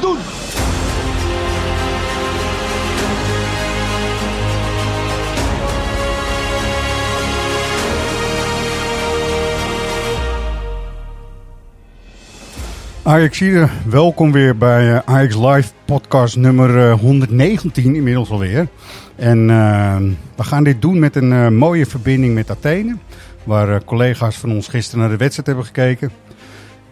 [0.00, 0.18] Je gewoon doen.
[13.02, 18.68] Ajaxide, welkom weer bij eh, Ajax Live podcast nummer eh, 119 inmiddels alweer.
[19.20, 19.96] En eh,
[20.36, 22.96] we gaan dit doen met een eh, mooie verbinding met Athene.
[23.44, 26.10] Waar eh, collega's van ons gisteren naar de wedstrijd hebben gekeken.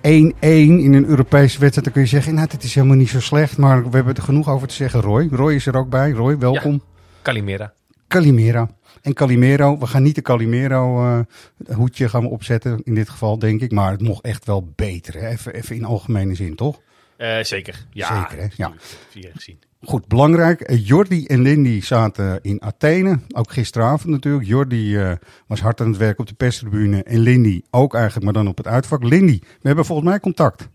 [0.08, 3.20] 1-1 in een Europese wedstrijd, dan kun je zeggen, nou, dit is helemaal niet zo
[3.20, 3.56] slecht.
[3.56, 5.00] Maar we hebben er genoeg over te zeggen.
[5.00, 6.10] Roy, Roy is er ook bij.
[6.10, 6.82] Roy, welkom.
[7.22, 7.72] Calimera.
[8.08, 8.70] Calimera.
[9.02, 13.38] En Calimero, we gaan niet de Calimero eh, hoedje gaan we opzetten in dit geval,
[13.38, 13.72] denk ik.
[13.72, 15.28] Maar het mocht echt wel beter, hè?
[15.28, 16.80] Even, even in algemene zin, toch?
[17.18, 17.86] Eh, zeker.
[17.90, 18.48] Ja, Zeker, hè?
[18.56, 18.72] Ja.
[19.10, 19.58] Vier gezien.
[19.82, 20.60] Goed, belangrijk.
[20.60, 23.20] Eh, Jordi en Lindy zaten in Athene.
[23.34, 24.46] Ook gisteravond natuurlijk.
[24.46, 25.12] Jordi eh,
[25.46, 27.02] was hard aan het werk op de perstribune.
[27.02, 29.02] En Lindy ook eigenlijk, maar dan op het uitvak.
[29.02, 30.68] Lindy, we hebben volgens mij contact.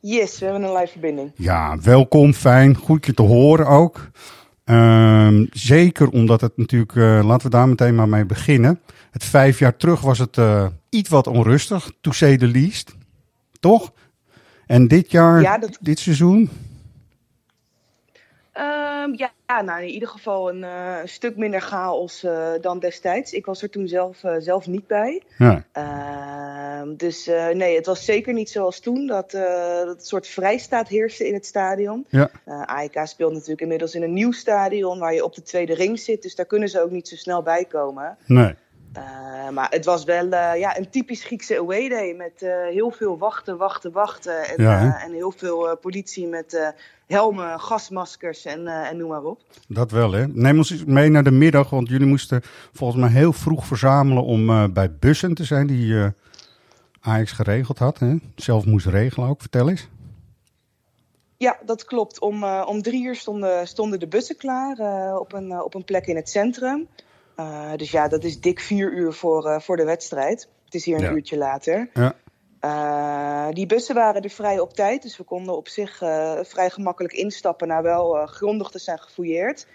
[0.00, 1.32] Yes, we hebben een live verbinding.
[1.36, 2.76] Ja, welkom, fijn.
[2.76, 4.10] Goed je te horen ook.
[4.64, 8.80] Ehm, zeker omdat het natuurlijk, eh, laten we daar meteen maar mee beginnen.
[9.10, 12.96] Het vijf jaar terug was het eh, iets wat onrustig, to say the least.
[13.60, 13.92] Toch?
[14.66, 16.50] En dit jaar, Ja, dat- dit seizoen,
[18.52, 23.32] Ehm, ja, ja, nou in ieder geval een eh, stuk minder chaos eh, dan destijds.
[23.32, 25.22] Ik was er toen zelf, eh, zelf niet bij.
[25.38, 29.30] ja, Ehm, dus nee, het was zeker niet zoals toen dat,
[29.84, 32.06] dat soort vrijstaat heerste in het stadion.
[32.08, 35.98] ja, AEK speelt natuurlijk inmiddels in een nieuw stadion waar je op de tweede ring
[35.98, 36.22] zit.
[36.22, 38.16] Dus daar kunnen ze ook niet zo snel bij komen.
[38.26, 38.54] nee.
[38.92, 42.90] Eh, maar het was wel eh, ja, een typisch Griekse away day met eh, heel
[42.90, 44.48] veel wachten, wachten, wachten.
[44.48, 46.74] En, Ja, en heel veel politie met
[47.06, 49.40] helmen, gasmaskers en, en noem maar op.
[49.68, 50.26] Dat wel, hè?
[50.28, 52.42] Neem ons mee naar de middag, want jullie moesten
[52.72, 56.12] volgens mij heel vroeg verzamelen om bij bussen te zijn die
[57.00, 57.98] Ajax geregeld had.
[57.98, 58.16] Hè?
[58.34, 59.88] Zelf moest regelen ook, vertel eens.
[61.36, 62.20] Ja, dat klopt.
[62.20, 64.76] Om, om drie uur stonden, stonden de bussen klaar
[65.18, 66.88] op, een, op een plek in het centrum.
[67.36, 70.48] Eh, dus ja, dat is dik vier uur voor, eh, voor de wedstrijd.
[70.64, 71.10] Het is hier een Ja.
[71.12, 71.88] uurtje later.
[71.94, 72.14] Ja,
[72.60, 76.70] Eh, die bussen waren er vrij op tijd, dus we konden op zich eh, vrij
[76.70, 79.66] gemakkelijk instappen na wel eh, grondig te zijn gefouilleerd.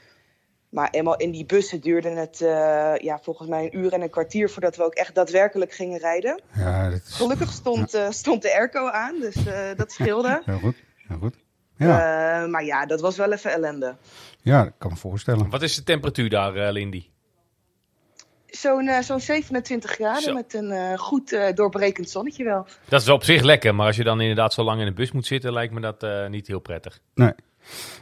[0.69, 4.09] Maar eenmaal in die bussen duurde het eh, ja, volgens mij een uur en een
[4.09, 6.41] kwartier voordat we ook echt daadwerkelijk gingen rijden.
[6.55, 10.41] ja dat is Gelukkig stond, eh, stond de airco aan, dus eh, dat scheelde.
[10.45, 10.75] heel goed.
[11.07, 11.35] Heel goed.
[11.77, 13.95] Ja, Eh, maar ja, dat was wel even ellende.
[14.41, 15.49] ja, dat kan me voorstellen.
[15.49, 17.05] Wat is de temperatuur daar, eh, Lindy?
[18.51, 20.33] Zo'n eh, zo'n 27 graden Zo.
[20.33, 22.65] met een eh, goed eh, doorbrekend zonnetje wel.
[22.89, 25.11] Dat is op zich lekker, maar als je dan inderdaad zo lang in de bus
[25.11, 26.99] moet zitten, lijkt me dat eh, niet heel prettig.
[27.13, 27.33] Nee.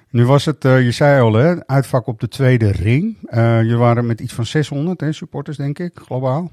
[0.09, 3.17] Nu was het, eh, je zei al, hè, uitvak op de tweede ring.
[3.25, 6.51] Eh jullie waren met iets van 600 hè, supporters, denk ik, globaal.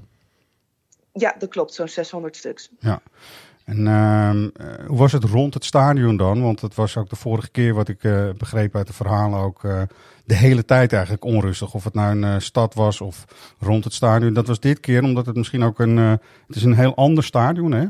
[1.12, 2.70] Ja, dat klopt, zo'n 600 stuks.
[2.78, 3.02] Ja.
[3.66, 6.42] En ehm, eh, hoe was het rond het stadion dan?
[6.42, 9.64] Want het was ook de vorige keer wat ik eh, begreep uit de verhalen ook
[9.64, 9.82] eh,
[10.26, 11.74] de hele tijd eigenlijk onrustig.
[11.74, 13.24] Of het nou een eh, stad was of
[13.58, 14.32] rond het stadion.
[14.32, 15.98] Dat was dit keer omdat het misschien ook een...
[15.98, 16.12] eh,
[16.46, 17.86] het is een heel ander stadion hè?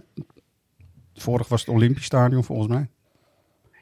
[1.15, 2.89] Vorig was het Olympisch stadion volgens mij.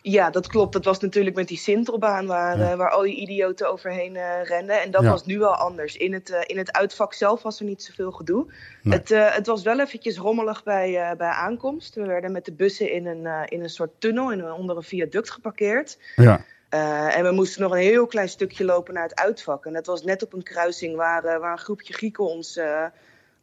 [0.03, 0.72] Ja, dat klopt.
[0.72, 2.70] Dat was natuurlijk met die Sintelbaan waar, Ja.
[2.70, 4.82] eh, waar al die idioten overheen renden.
[4.82, 5.10] En dat Ja.
[5.10, 5.97] was nu wel anders.
[5.97, 8.53] In het, in het uitvak zelf was er niet zoveel gedoe.
[8.82, 8.98] Nee.
[8.98, 11.94] Het, het was wel eventjes rommelig bij, bij aankomst.
[11.94, 15.31] We werden met de bussen in een, in een soort tunnel in onder een viaduct
[15.31, 15.98] geparkeerd.
[16.16, 19.66] Ja, Eh, en we moesten nog een heel klein stukje lopen naar het uitvak.
[19.66, 22.84] En dat was net op een kruising waar, eh, waar een groepje Grieken ons eh,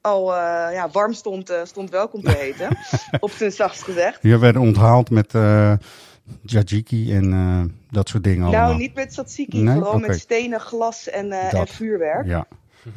[0.02, 2.78] al eh, ja, warm stond, eh, stond welkom te heten.
[3.20, 4.22] op zijn zachtst gezegd.
[4.22, 5.74] hier werden onthaald met eh
[6.42, 8.68] Jajiki en eh, dat soort dingen allemaal.
[8.68, 9.74] Nou, niet met tzatziki, Nee?
[9.76, 11.68] vooral met stenen, glas en, eh, Dat.
[11.68, 12.26] en vuurwerk.
[12.28, 12.48] Ja,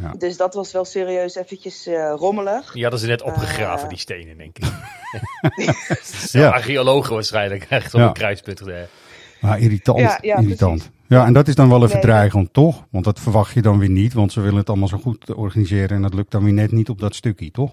[0.00, 0.14] ja.
[0.18, 2.72] Dus dat was wel serieus eventjes eh, rommelig.
[2.72, 4.64] Die hadden ze net opgegraven, die stenen, denk ik.
[6.32, 6.48] Ja.
[6.50, 8.06] Archeologen waarschijnlijk, echt op Ja.
[8.06, 8.62] een kruispunt.
[9.44, 10.72] Maar irritant, Ja, ja, irritant.
[10.76, 10.92] precies.
[11.06, 12.86] Ja, en dat is dan wel even Nee, dreigend, toch?
[12.90, 15.96] Want dat verwacht je dan weer niet, want ze willen het allemaal zo goed organiseren
[15.96, 17.72] en dat lukt dan weer net niet op dat stukje, toch?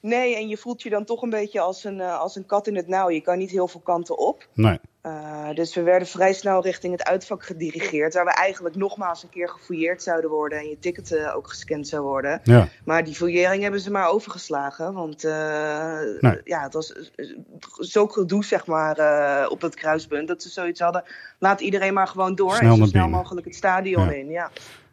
[0.00, 2.66] Nee, en je voelt je dan toch een beetje als een, uh, als een kat
[2.66, 3.10] in het nauw.
[3.10, 4.48] Je kan niet heel veel kanten op.
[4.54, 4.78] Nee.
[5.06, 8.14] Uh, dus we werden vrij snel richting het uitvak gedirigeerd.
[8.14, 10.58] Waar we eigenlijk nogmaals een keer gefouilleerd zouden worden.
[10.58, 12.40] En je ticket uh, ook gescand zou worden.
[12.44, 12.68] Ja.
[12.84, 14.92] Maar die fouillering hebben ze maar overgeslagen.
[14.94, 15.22] Want
[16.20, 16.40] Nee.
[16.44, 17.10] ja, het was
[17.78, 20.28] zo gedoe zeg maar op dat kruispunt.
[20.28, 21.04] Dat ze zoiets hadden.
[21.38, 22.54] Laat iedereen maar gewoon door.
[22.54, 23.10] Snel en zo snel binnen.
[23.20, 24.12] mogelijk het stadion Ja.
[24.12, 24.30] in.
[24.30, 24.50] Ja.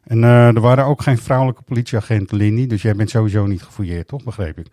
[0.08, 2.68] En eh, er waren ook geen vrouwelijke politieagenten, Lindy.
[2.68, 4.24] Dus jij bent sowieso niet gefouilleerd, toch?
[4.24, 4.68] Begreep ik.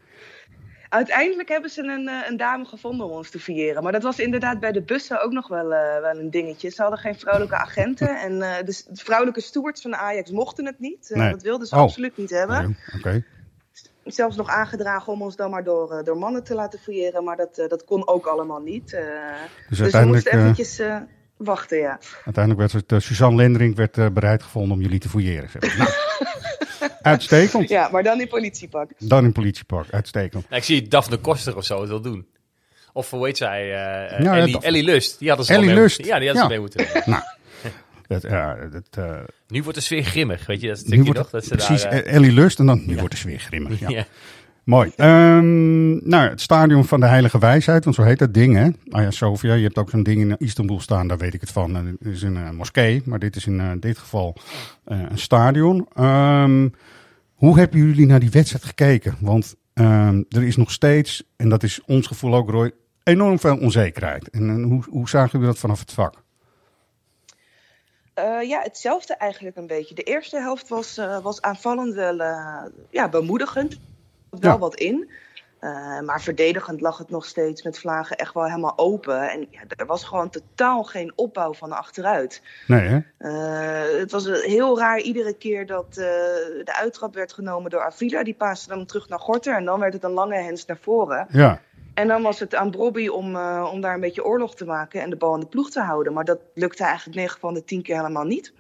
[0.95, 3.83] Uiteindelijk hebben ze een, eh, een dame gevonden om ons te fouilleren.
[3.83, 6.71] Maar dat was inderdaad bij de bussen ook nog wel, eh, wel een dingetje.
[6.71, 8.09] Ze hadden geen vrouwelijke agenten.
[8.25, 11.11] En eh, de, vrouwelijke stewards van de Ajax mochten het niet.
[11.15, 11.31] Nee.
[11.31, 11.81] Dat wilden ze Oh.
[11.81, 12.63] absoluut niet hebben.
[12.63, 13.25] Nee, Oké.
[14.05, 17.25] Zelfs nog aangedragen om ons dan maar door, door mannen te laten fouilleren.
[17.25, 18.93] Maar dat, dat kon ook allemaal niet.
[18.93, 19.01] Eh,
[19.69, 20.81] dus we uiteindelijk, moesten eventjes
[21.37, 21.99] wachten, ja.
[22.25, 25.49] Uiteindelijk werd het, eh, Suzanne Lendering werd eh, bereid gevonden om jullie te fouilleren.
[25.51, 25.87] Zeg maar.
[26.81, 27.69] nou, uitstekend.
[27.69, 28.91] Ja, maar dan in politiepak.
[28.99, 30.45] Dan in politiepark, uitstekend.
[30.49, 32.27] Nou, ik zie Daphne Koster of zo het wil doen.
[32.93, 33.67] Of hoe heet zij?
[33.67, 34.69] Ja, Ellie, Daphne.
[34.69, 35.19] Ellie Lust.
[35.19, 35.99] Die hadden ze Ellie wel mee Lust.
[35.99, 36.55] moeten- Ja, die hadden Ja.
[36.55, 37.15] ze mee moeten doen.
[37.15, 37.23] Nou,
[38.07, 38.57] dat, ja,
[38.91, 38.99] dat,
[39.49, 41.31] Nu wordt de sfeer grimmig, weet je, dat nu wordt nog.
[41.31, 43.81] Dat ze precies, daar, eh, Ellie Lust en dan, nu wordt de sfeer grimmig.
[43.89, 44.05] Ja.
[44.65, 44.93] Mooi.
[44.97, 48.69] Ehm, nou, het stadion van de Heilige Wijsheid, want zo heet dat ding, hè?
[48.91, 51.51] Ah ja, Sofia, je hebt ook zo'n ding in Istanbul staan, daar weet ik het
[51.51, 51.75] van.
[51.75, 54.37] Het is een eh, moskee, maar dit is in eh, dit geval
[54.85, 55.89] eh, een stadion.
[55.95, 56.69] Ehm,
[57.35, 59.17] hoe hebben jullie naar die wedstrijd gekeken?
[59.21, 62.73] Want ehm, er is nog steeds, en dat is ons gevoel ook, Roy,
[63.03, 64.31] enorm veel onzekerheid.
[64.31, 66.23] En, eh, hoe, hoe zagen jullie dat vanaf het vak?
[68.15, 69.95] Eh, ja, hetzelfde eigenlijk een beetje.
[69.95, 73.79] De eerste helft was, eh, was aanvallend wel eh, ja, bemoedigend.
[74.41, 74.59] Wel Ja.
[74.59, 75.11] wat in.
[75.59, 79.31] Eh, maar verdedigend lag het nog steeds met vlagen echt wel helemaal open.
[79.31, 82.43] En ja, er was gewoon totaal geen opbouw van achteruit.
[82.67, 82.99] Nee, hè?
[83.19, 85.95] Eh, het was heel raar iedere keer dat eh,
[86.65, 88.23] de uittrap werd genomen door Avila.
[88.25, 91.27] Die paaste dan terug naar Gorter en dan werd het een lange hens naar voren.
[91.31, 91.61] Ja.
[91.95, 95.11] En dan was het aan Bobby om, om daar een beetje oorlog te maken en
[95.11, 96.13] de bal in de ploeg te houden.
[96.13, 98.53] Maar dat lukte eigenlijk 9 van de 10 keer helemaal niet.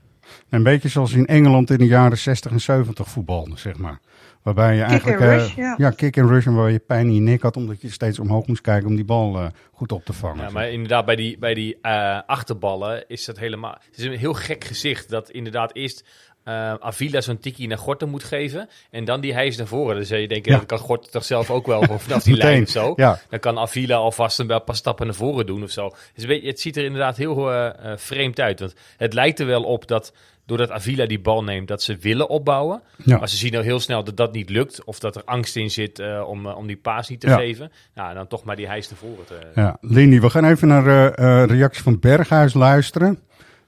[0.50, 3.98] Een beetje zoals in Engeland in de jaren 60 en 70 voetbalde, zeg maar.
[4.44, 5.20] Waarbij je eigenlijk.
[5.20, 5.90] and eh, ja.
[5.90, 6.46] kick and rush.
[6.46, 8.94] En waar je pijn in je nek had, omdat je steeds omhoog moest kijken om
[8.94, 10.44] die bal eh, goed op te vangen.
[10.44, 13.76] Ja, maar inderdaad, bij die, bij die eh, achterballen is dat helemaal...
[13.90, 16.04] Het is een heel gek gezicht dat inderdaad eerst
[16.44, 18.68] eh, Avila zo'n tikkie naar Gorten moet geven.
[18.90, 19.96] En dan die hijs naar voren.
[19.96, 20.58] Dan zou je denken, Ja.
[20.58, 22.92] dat kan Gorten toch zelf ook wel vanaf die lijn of zo.
[22.96, 23.18] ja.
[23.28, 25.94] Dan kan Avila alvast een paar stappen naar voren doen of zo.
[26.14, 28.60] Dus het ziet er inderdaad heel vreemd uit.
[28.60, 30.12] Want het lijkt er wel op dat
[30.46, 32.82] doordat Avila die bal neemt, dat ze willen opbouwen.
[33.04, 33.18] Ja.
[33.18, 34.84] Maar ze zien al heel snel dat dat niet lukt.
[34.84, 37.36] Of dat er angst in zit eh, om, eh, om die paas niet te Ja.
[37.36, 37.72] geven.
[37.94, 39.38] Nou, en dan toch maar die hijs naar voren te...
[39.54, 43.18] Ja, Lindy, we gaan even naar de eh, reactie van Berghuis luisteren.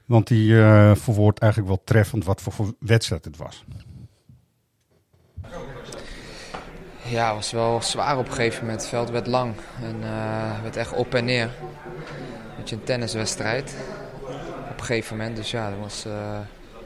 [0.05, 3.63] Want die eh verwoordt eigenlijk wel treffend wat voor, voor wedstrijd het was.
[7.09, 8.81] Ja, het was wel zwaar op een gegeven moment.
[8.81, 11.49] Het veld werd lang en eh werd echt op en neer.
[12.57, 13.75] Beetje een tenniswedstrijd
[14.69, 15.35] op een gegeven moment.
[15.35, 16.05] Dus ja, dat was,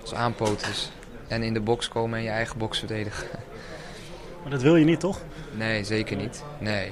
[0.04, 0.68] eh was aanpoten.
[0.68, 0.92] Dus.
[1.28, 3.28] En in de box komen en je eigen box verdedigen.
[4.42, 5.22] Maar dat wil je niet, toch?
[5.52, 6.44] Nee, zeker niet.
[6.60, 6.92] Nee.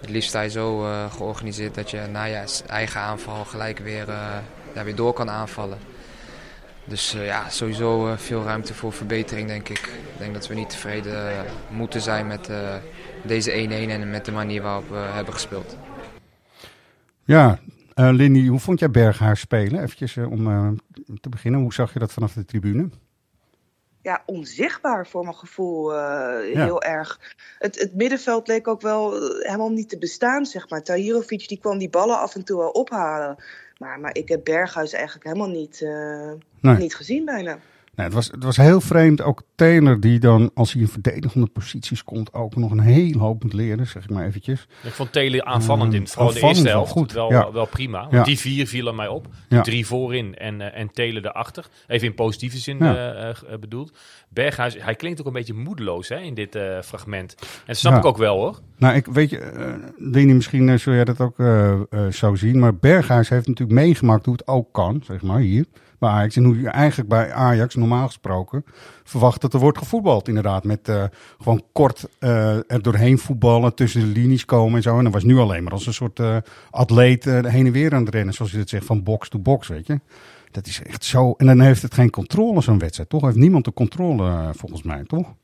[0.00, 4.08] Het liefst sta je zo eh, georganiseerd dat je na je eigen aanval gelijk weer,
[4.08, 4.36] eh,
[4.74, 5.78] ja, weer door kan aanvallen.
[6.88, 9.78] Dus eh, ja, sowieso eh, veel ruimte voor verbetering, denk ik.
[9.78, 11.40] Ik denk dat we niet tevreden eh,
[11.70, 12.74] moeten zijn met eh,
[13.22, 15.76] deze 1-1 en met de manier waarop we hebben gespeeld.
[17.24, 17.58] Ja,
[17.98, 19.82] eh Lindy, hoe vond jij Berghuis spelen?
[19.82, 20.68] Eventjes eh, om eh,
[21.20, 21.60] te beginnen.
[21.60, 22.88] Hoe zag je dat vanaf de tribune?
[24.02, 25.94] ja, onzichtbaar voor mijn gevoel.
[25.94, 26.64] Ja.
[26.64, 27.20] Heel erg.
[27.58, 30.82] Het, het middenveld leek ook wel helemaal niet te bestaan, zeg maar.
[30.82, 33.36] Tahirovic die kwam die ballen af en toe wel ophalen.
[33.78, 35.80] Maar, maar ik heb Berghuis eigenlijk helemaal niet,
[36.60, 36.76] Nee.
[36.76, 37.58] niet gezien bijna.
[37.98, 39.22] Nee, het, was, het was heel vreemd.
[39.22, 43.42] Ook Taylor, die dan als hij in verdedigende posities komt, ook nog een hele hoop
[43.42, 44.66] moet leren, zeg ik maar eventjes.
[44.82, 47.52] Ik vond Telen aanvallend in, vooral de eerste wel helft, goed, wel, ja.
[47.52, 48.00] wel prima.
[48.00, 48.22] Want Ja.
[48.22, 49.26] die vier vielen mij op.
[49.48, 49.62] Ja.
[49.62, 51.66] Drie voorin en, eh, en Telen erachter.
[51.86, 53.98] Even in positieve zin eh, eh, bedoeld.
[54.28, 57.34] Berghuis, hij klinkt ook een beetje moedeloos hè, in dit fragment.
[57.40, 58.58] En dat snap ik ook wel hoor.
[58.78, 59.52] Nou, ik weet je,
[59.96, 62.58] Lindy, misschien zul jij dat ook eh, eh, zo zien.
[62.58, 65.64] Maar Berghuis heeft natuurlijk meegemaakt hoe het ook kan, zeg maar, hier
[65.98, 66.36] bij Ajax.
[66.36, 68.64] En hoe je eigenlijk bij Ajax normaal gesproken
[69.04, 70.28] verwacht dat er wordt gevoetbald.
[70.28, 71.04] Inderdaad, met eh,
[71.38, 74.98] gewoon kort eh, er doorheen voetballen, tussen de linies komen en zo.
[74.98, 76.36] En dat was nu alleen maar als een soort eh,
[76.70, 79.68] atleet heen en weer aan het rennen, zoals je het zegt, van box to box,
[79.68, 80.00] weet je.
[80.50, 81.34] Dat is echt zo.
[81.36, 83.22] En dan heeft het geen controle, zo'n wedstrijd, toch?
[83.22, 85.34] Heeft niemand de controle, volgens mij, toch?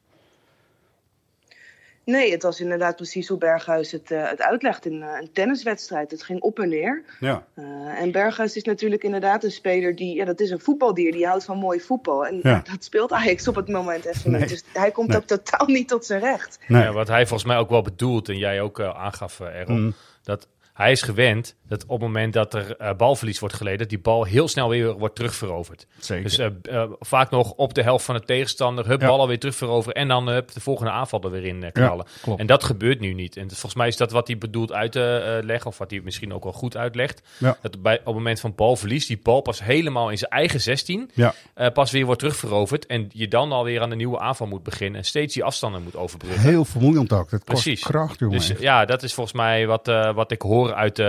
[2.04, 6.10] Nee, het was inderdaad precies hoe Berghuis het, uh, het uitlegt in uh, een tenniswedstrijd.
[6.10, 7.02] Het ging op en neer.
[7.20, 7.46] Ja.
[7.54, 7.64] Uh,
[8.00, 11.44] en Berghuis is natuurlijk inderdaad een speler die, ja, dat is een voetbaldier, die houdt
[11.44, 12.26] van mooi voetbal.
[12.26, 12.62] En Ja.
[12.72, 14.40] dat speelt Ajax op het moment even Nee.
[14.40, 14.48] niet.
[14.48, 15.16] Dus hij komt Nee.
[15.16, 16.58] ook totaal niet tot zijn recht.
[16.68, 16.82] Nee.
[16.82, 19.76] Ja, wat hij volgens mij ook wel bedoelt, en jij ook eh, aangaf, eh, Errol,
[19.76, 19.94] Mm.
[20.22, 23.88] dat hij is gewend dat op het moment dat er eh, balverlies wordt geleden, dat
[23.88, 25.86] die bal heel snel weer wordt terugveroverd.
[25.98, 26.22] Zeker.
[26.24, 26.46] Dus eh,
[26.82, 29.06] eh, vaak nog op de helft van de tegenstander, hup, Ja.
[29.06, 32.06] bal alweer terugveroveren en dan hup, de volgende aanval er weer in knallen.
[32.36, 33.36] En dat gebeurt nu niet.
[33.36, 36.32] En volgens mij is dat wat hij bedoelt uit te leggen, of wat hij misschien
[36.34, 37.22] ook wel goed uitlegt.
[37.38, 37.56] Ja.
[37.62, 41.10] Dat bij, op het moment van balverlies, die bal pas helemaal in zijn eigen 16
[41.14, 41.34] Ja.
[41.54, 42.86] eh, pas weer wordt terugveroverd.
[42.86, 45.96] En je dan alweer aan een nieuwe aanval moet beginnen en steeds die afstanden moet
[45.96, 46.40] overbruggen.
[46.42, 47.30] Heel vermoeiend ook.
[47.30, 47.82] Dat kost Precies.
[47.82, 48.38] kracht, jongen.
[48.38, 51.06] Dus ja, dat is volgens mij wat, wat ik hoor uit eh,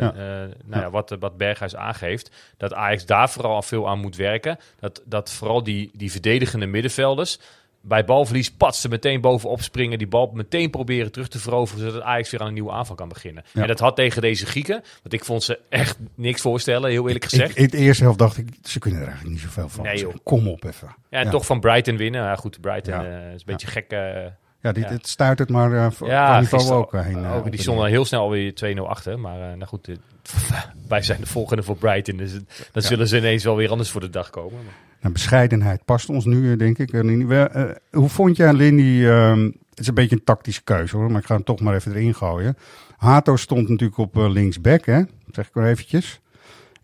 [0.00, 2.30] eh, nou ja, wat, wat Berghuis aangeeft.
[2.56, 4.58] Dat Ajax daar vooral veel aan moet werken.
[4.80, 7.38] Dat, dat vooral die, die verdedigende middenvelders
[7.86, 9.98] bij balverlies patsen meteen bovenop springen.
[9.98, 11.84] Die bal meteen proberen terug te veroveren.
[11.90, 13.44] Zodat Ajax weer aan een nieuwe aanval kan beginnen.
[13.52, 13.62] Ja.
[13.62, 14.82] En dat had tegen deze Grieken.
[15.02, 17.50] Want ik vond ze echt niks voorstellen, heel eerlijk gezegd.
[17.50, 19.84] Ik, in het eerste helft dacht ik, ze kunnen er eigenlijk niet zoveel van.
[19.84, 20.14] Nee, joh.
[20.22, 20.88] Kom op even.
[21.10, 21.30] ja, en ja.
[21.30, 22.22] toch van Brighton winnen.
[22.22, 23.04] Ja, goed, Brighton Ja.
[23.04, 23.90] eh, is een beetje gek.
[23.90, 24.24] eh,
[24.64, 24.90] Ja, dit, Ja.
[24.90, 27.26] het stuit het maar uh, Ja, niveau ook heen.
[27.26, 29.18] ook, die en stonden heel snel alweer 2-0 achter.
[29.18, 29.96] Maar eh, nou goed, eh,
[30.88, 32.16] wij zijn de volgende voor Brighton.
[32.16, 32.32] Dus
[32.72, 34.58] dan zullen ze ineens wel weer anders voor de dag komen.
[35.00, 36.90] Nou, bescheidenheid past ons nu, denk ik.
[36.90, 39.04] We, hoe vond jij, Lindy?
[39.04, 41.74] ehm, het is een beetje een tactische keuze hoor, maar ik ga hem toch maar
[41.74, 42.56] even erin gooien.
[42.96, 45.02] Hato stond natuurlijk op linksback, hè?
[45.30, 46.20] zeg ik maar eventjes.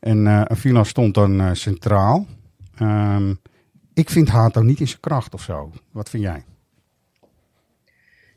[0.01, 2.27] En eh Avila stond dan centraal.
[2.77, 3.35] Ehm,
[3.95, 5.71] ik vind Hato niet in zijn kracht of zo.
[5.93, 6.45] Wat vind jij?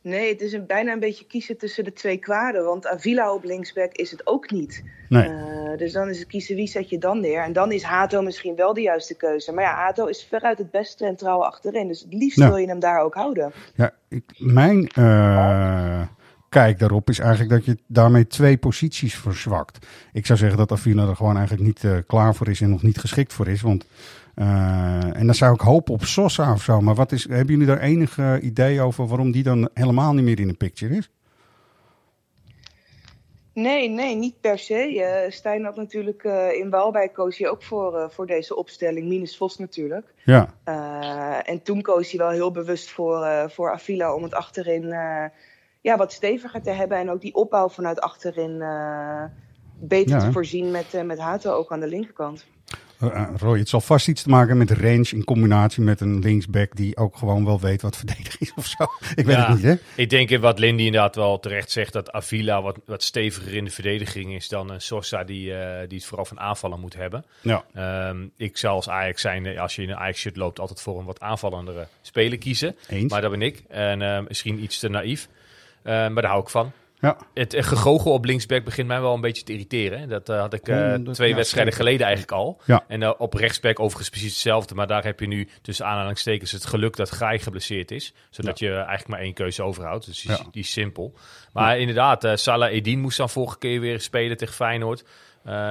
[0.03, 2.63] Nee, het is een, bijna een beetje kiezen tussen de twee kwaden.
[2.63, 4.83] Want Avila op linksback is het ook niet.
[5.09, 5.23] Nee.
[5.23, 7.43] Eh, dus dan is het kiezen wie zet je dan neer.
[7.43, 9.51] En dan is Hato misschien wel de juiste keuze.
[9.51, 11.87] Maar ja, Hato is veruit het best centraal achterin.
[11.87, 13.51] Dus het liefst wil je hem daar ook houden.
[13.75, 16.01] Ja, ik, mijn eh,
[16.49, 19.87] kijk daarop is eigenlijk dat je daarmee twee posities verzwakt.
[20.13, 22.83] Ik zou zeggen dat Avila er gewoon eigenlijk niet eh, klaar voor is en nog
[22.83, 23.61] niet geschikt voor is.
[23.61, 23.85] Want,
[24.35, 26.81] en dan zou ik hopen op Sosa of zo.
[26.81, 30.23] Maar wat is, hebben jullie daar enig eh, idee over waarom die dan helemaal niet
[30.23, 31.09] meer in de picture is?
[33.53, 35.03] Nee, nee, niet per se.
[35.03, 39.07] Eh Stijn had natuurlijk eh, in Waalwijk koos hij ook voor, eh, voor deze opstelling.
[39.07, 40.13] Minus Vos natuurlijk.
[40.25, 44.33] Ja, Eh, en toen koos hij wel heel bewust voor, eh, voor Avila om het
[44.33, 45.25] achterin eh,
[45.81, 46.97] ja, wat steviger te hebben.
[46.97, 49.23] En ook die opbouw vanuit achterin eh,
[49.79, 52.45] beter Ja, te voorzien met, eh, met Hato ook aan de linkerkant.
[53.11, 56.19] Eh, eh, Roy, het zal vast iets te maken met range in combinatie met een
[56.19, 58.83] linksback die ook gewoon wel weet wat verdedigen is of zo.
[59.15, 59.47] Ik weet Ja.
[59.47, 59.75] het niet, hè?
[59.95, 63.65] Ik denk in wat Lindy inderdaad wel terecht zegt, dat Avila wat, wat steviger in
[63.65, 67.25] de verdediging is dan een Sosa die, eh, die het vooral van aanvallen moet hebben.
[67.41, 67.63] Ja.
[67.73, 70.99] Ehm, ik zou als Ajax zijn, eh, als je in een Ajax-shirt loopt, altijd voor
[70.99, 72.75] een wat aanvallendere speler kiezen.
[72.87, 73.11] Eens.
[73.11, 73.63] Maar dat ben ik.
[73.67, 75.27] En eh, misschien iets te naïef.
[75.83, 76.71] Eh, maar daar hou ik van.
[77.03, 77.17] Ja.
[77.33, 80.09] Het gegogel op linksback begint mij wel een beetje te irriteren.
[80.09, 81.85] Dat eh, had ik eh, Oh, dat- twee ja, wedstrijden zeker.
[81.85, 82.61] geleden eigenlijk al.
[82.65, 82.83] Ja.
[82.87, 84.75] En eh, op rechtsback overigens precies hetzelfde.
[84.75, 88.13] Maar daar heb je nu tussen aanhalingstekens het geluk dat Gaai geblesseerd is.
[88.29, 90.05] Zodat je eigenlijk maar één keuze overhoudt.
[90.05, 91.13] Dus die, die is simpel.
[91.53, 95.03] Maar inderdaad, Salah Edin moest dan vorige keer weer spelen tegen Feyenoord.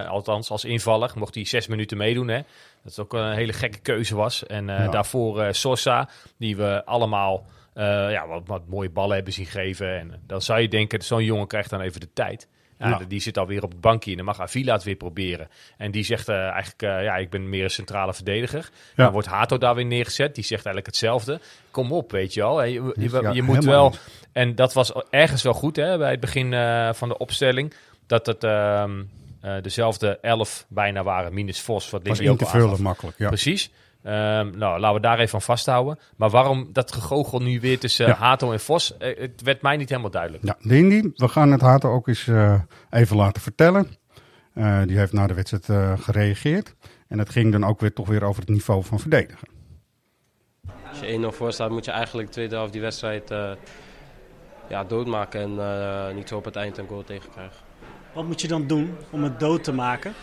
[0.09, 2.29] Althans, als invaller mocht hij zes minuten meedoen.
[2.29, 2.41] Hè?
[2.85, 4.47] Dat ook een hele gekke keuze was.
[4.47, 4.91] En eh, Ja.
[4.91, 6.09] daarvoor eh, Sosa,
[6.39, 9.99] die we allemaal eh, ja, wat, wat mooie ballen hebben zien geven.
[9.99, 12.49] En dan zou je denken, zo'n jongen krijgt dan even de tijd.
[12.79, 13.01] Ja.
[13.09, 15.49] Die zit alweer op het bankje en dan mag Avila het weer proberen.
[15.77, 18.71] En die zegt eigenlijk, ja, ik ben meer een centrale verdediger.
[18.97, 19.05] Ja.
[19.05, 20.35] Dan wordt Hato daar weer neergezet.
[20.35, 21.41] Die zegt eigenlijk hetzelfde.
[21.71, 22.63] Kom op, weet je wel.
[22.63, 23.95] Je, je, je, Ja, je moet wel...
[24.33, 26.53] En dat was ergens wel goed hè, bij het begin
[26.95, 27.75] van de opstelling.
[28.07, 29.05] Dat het ehm, eh,
[29.63, 31.91] dezelfde elf bijna waren, minus Vos.
[31.91, 33.19] Wat Was in te vullen makkelijk.
[33.19, 33.29] Ja.
[33.29, 33.71] Precies.
[34.03, 35.99] Ehm, nou, laten we daar even van vasthouden.
[36.17, 38.15] Maar waarom dat gegogel nu weer tussen Ja.
[38.15, 38.97] Hato en Vos?
[38.97, 40.45] Eh, het werd mij niet helemaal duidelijk.
[40.45, 43.97] Ja, Lindy, we gaan het Hato ook eens eh, even laten vertellen.
[44.55, 46.75] Eh, die heeft na de wedstrijd eh, gereageerd.
[47.09, 49.49] En het ging dan ook weer toch weer over het niveau van verdedigen.
[50.89, 53.51] Als je 1-0 voor staat, moet je eigenlijk de tweede helft die wedstrijd eh,
[54.69, 57.57] ja, doodmaken en eh, niet zo op het eind een goal tegenkrijgen.
[58.13, 60.15] Wat moet je dan doen om het dood te maken?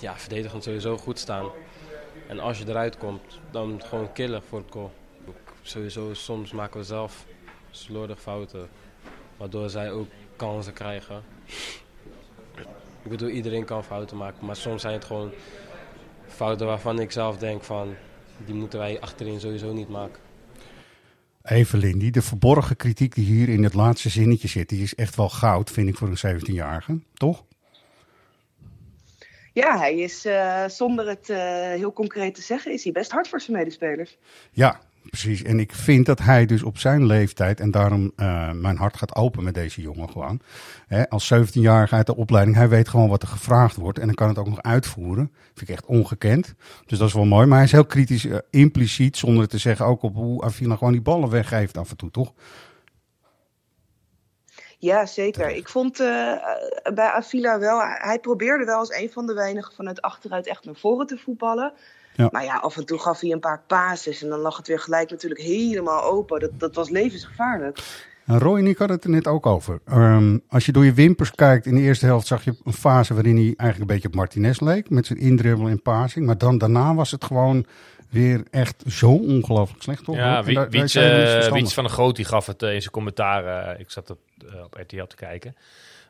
[0.00, 1.50] Ja, verdedigend sowieso goed staan.
[2.28, 4.92] En als je eruit komt, dan gewoon killen voor het goal.
[5.62, 7.26] Sowieso, soms maken we zelf
[7.70, 8.68] slordig fouten,
[9.36, 11.22] waardoor zij ook kansen krijgen.
[13.02, 15.32] Ik bedoel, iedereen kan fouten maken, maar soms zijn het gewoon
[16.26, 17.94] fouten waarvan ik zelf denk van,
[18.36, 20.20] die moeten wij achterin sowieso niet maken.
[21.48, 25.16] Even Lindy, de verborgen kritiek die hier in het laatste zinnetje zit, die is echt
[25.16, 26.98] wel goud, vind ik, voor een 17-jarige.
[27.14, 27.44] Toch?
[29.52, 33.28] Ja, hij is, eh, zonder het eh, heel concreet te zeggen, is hij best hard
[33.28, 34.18] voor zijn medespelers.
[34.50, 34.80] Ja,
[35.10, 35.42] precies.
[35.42, 39.14] En ik vind dat hij dus op zijn leeftijd, en daarom uh, mijn hart gaat
[39.14, 40.40] open met deze jongen gewoon.
[40.86, 44.14] Hè, als 17-jarige uit de opleiding, hij weet gewoon wat er gevraagd wordt en dan
[44.14, 45.32] kan het ook nog uitvoeren.
[45.54, 46.54] Vind ik echt ongekend.
[46.86, 47.46] Dus dat is wel mooi.
[47.46, 50.92] Maar hij is heel kritisch, uh, impliciet, zonder te zeggen ook op hoe Avila gewoon
[50.92, 52.32] die ballen weggeeft af en toe, toch?
[54.78, 55.50] Ja, zeker.
[55.50, 56.06] Ik vond uh,
[56.94, 60.74] bij Avila wel, hij probeerde wel als een van de weinigen vanuit achteruit echt naar
[60.74, 61.72] voren te voetballen.
[62.16, 62.28] Ja.
[62.30, 64.80] Maar ja, af en toe gaf hij een paar pases en dan lag het weer
[64.80, 66.40] gelijk natuurlijk helemaal open.
[66.40, 67.78] Dat, dat was levensgevaarlijk.
[68.26, 69.80] Roy en ik hadden het er net ook over.
[69.92, 73.14] Um, als je door je wimpers kijkt, in de eerste helft zag je een fase
[73.14, 74.90] waarin hij eigenlijk een beetje op Martinez leek.
[74.90, 76.26] Met zijn indribbel en passing.
[76.26, 77.66] Maar dan daarna was het gewoon
[78.10, 80.04] weer echt zo ongelooflijk slecht.
[80.04, 80.16] Toch?
[80.16, 83.44] Ja, Wiets uh, van de Groot die gaf het uh, in zijn commentaar.
[83.74, 84.18] Uh, ik zat op,
[84.64, 85.56] op RTL te kijken.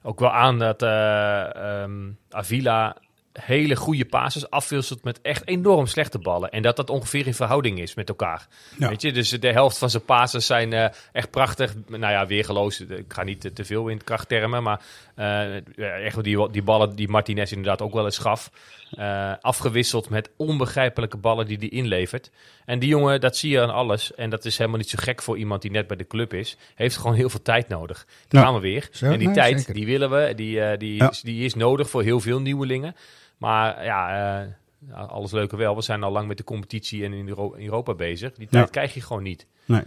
[0.02, 2.96] Ook wel aan dat um, Avila
[3.40, 6.50] hele goede passes afwisselt met echt enorm slechte ballen.
[6.50, 8.46] En dat dat ongeveer in verhouding is met elkaar.
[8.78, 8.88] Ja.
[8.88, 11.74] Weet je, dus de helft van zijn passes zijn uh, echt prachtig.
[11.86, 12.80] Nou ja, weergeloos.
[12.80, 14.82] Ik ga niet te veel in krachttermen, maar
[15.16, 18.50] uh, echt die, die ballen die Martinez inderdaad ook wel eens gaf.
[18.98, 22.30] Uh, afgewisseld met onbegrijpelijke ballen die hij inlevert.
[22.64, 24.14] En die jongen, dat zie je aan alles.
[24.14, 26.56] En dat is helemaal niet zo gek voor iemand die net bij de club is.
[26.74, 28.06] Heeft gewoon heel veel tijd nodig.
[28.28, 28.88] Daar gaan we weer.
[29.00, 29.74] En die nee, tijd, zeker.
[29.74, 30.32] die willen we.
[30.34, 31.12] Die, die, ja.
[31.22, 32.94] die is nodig voor heel veel nieuwelingen.
[33.38, 35.74] Maar ja, uh, alles leuke wel.
[35.74, 38.34] We zijn al lang met de competitie en in Euro Europa bezig.
[38.34, 38.70] Die tijd ja.
[38.70, 39.46] krijg je gewoon niet.
[39.64, 39.82] Nee.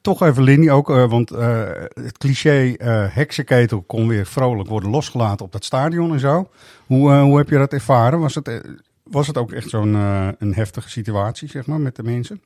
[0.00, 2.74] Toch even Lindy ook, uh, want uh, het cliché
[3.12, 6.50] heksenketel kon weer vrolijk worden losgelaten op dat stadion en zo.
[6.86, 8.20] Hoe, hoe heb je dat ervaren?
[8.20, 8.62] Was het,
[9.02, 9.94] was het ook echt zo'n
[10.38, 12.42] een heftige situatie, zeg maar, met de mensen?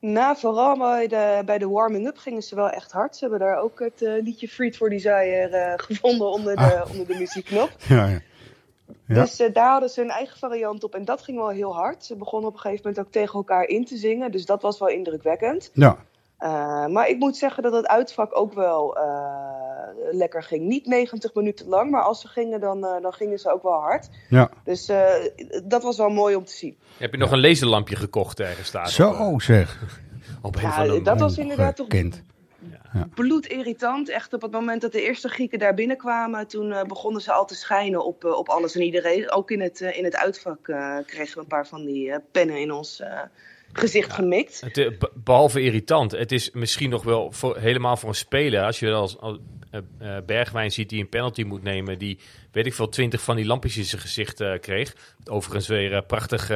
[0.00, 3.16] Nou, vooral bij de, bij de warming-up gingen ze wel echt hard.
[3.16, 6.90] Ze hebben daar ook het liedje Freed for Desire gevonden onder de, ah.
[6.90, 7.70] onder de muziekknop.
[7.88, 8.20] Ja, ja.
[9.06, 9.14] Ja.
[9.14, 12.04] Dus uh, daar hadden ze een eigen variant op en dat ging wel heel hard.
[12.04, 14.78] Ze begonnen op een gegeven moment ook tegen elkaar in te zingen, dus dat was
[14.78, 15.70] wel indrukwekkend.
[15.72, 15.96] Ja.
[16.40, 19.04] Uh, maar ik moet zeggen dat het uitvak ook wel uh,
[20.10, 20.64] lekker ging.
[20.64, 24.08] Niet 90 minuten lang, maar als ze gingen, dan, dan gingen ze ook wel hard.
[24.28, 24.50] Ja.
[24.64, 24.90] Dus
[25.64, 26.76] dat was wel mooi om te zien.
[26.98, 28.88] Heb je nog een laserlampje gekocht ergens staan?
[28.88, 29.80] Zo op, zeg.
[30.42, 32.22] Op een ja, van de dat was inderdaad toch kind.
[32.92, 33.08] Ja.
[33.14, 34.08] bloedirritant.
[34.08, 37.46] Echt op het moment dat de eerste Grieken daar binnenkwamen, toen uh, begonnen ze al
[37.46, 39.30] te schijnen op, uh, op alles en iedereen.
[39.30, 40.62] Ook in het, uh, in het uitvak
[41.06, 43.02] kregen we een paar van die pennen in ons
[43.72, 44.60] gezicht ja, gemikt.
[44.60, 48.62] Het, behalve irritant, het is misschien nog wel voor, helemaal voor een speler.
[48.62, 49.38] Als je als, als
[50.26, 52.18] Bergwijn ziet die een penalty moet nemen, die
[52.52, 54.94] weet ik veel, twintig van die lampjes in zijn gezicht kreeg.
[55.24, 56.50] Overigens weer prachtig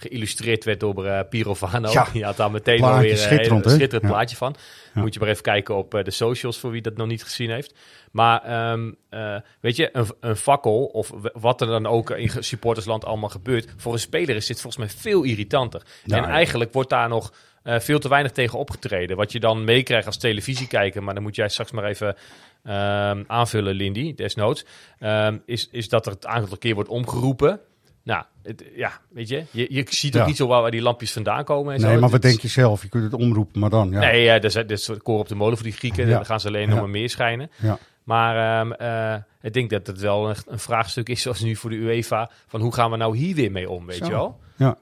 [0.00, 1.90] geïllustreerd werd door uh, Pirovano.
[1.90, 4.08] Ja, Die had daar meteen alweer een schitterend, schitterend ja.
[4.08, 4.56] plaatje van.
[4.94, 5.00] Ja.
[5.00, 7.50] Moet je maar even kijken op uh, de socials voor wie dat nog niet gezien
[7.50, 7.74] heeft.
[8.12, 13.04] Maar um, uh, weet je, een, een, fakkel of wat er dan ook in supportersland
[13.04, 13.74] allemaal gebeurt.
[13.76, 15.82] Voor een speler is dit volgens mij veel irritanter.
[16.06, 17.32] en eigenlijk wordt daar nog
[17.64, 19.16] uh, veel te weinig tegen opgetreden.
[19.16, 22.16] Wat je dan meekrijgt als televisiekijker, maar dan moet jij straks maar even
[22.64, 24.64] um, aanvullen, Lindy, desnoods.
[25.00, 27.60] Um, is, is dat er het aantal keer wordt omgeroepen.
[28.08, 30.26] Nou, het, ja, weet je, je, je ziet ook ja.
[30.26, 31.74] niet zo waar, waar die lampjes vandaan komen.
[31.74, 32.00] En nee, zo.
[32.00, 32.82] maar wat denk je zelf?
[32.82, 33.90] Je kunt het omroepen, maar dan.
[33.90, 33.98] Ja.
[33.98, 36.08] Nee, ja, dat is, dat is koor op de molen voor die Grieken.
[36.08, 36.14] Ja.
[36.14, 37.50] Dan gaan ze alleen nog maar meer schijnen.
[37.56, 37.78] Ja.
[38.04, 41.70] Maar um, uh, ik denk dat het wel een, een, vraagstuk is, zoals nu voor
[41.70, 44.04] de UEFA, van hoe gaan we nou hier weer mee om, weet zo.
[44.04, 44.40] je wel?
[44.56, 44.78] Ja.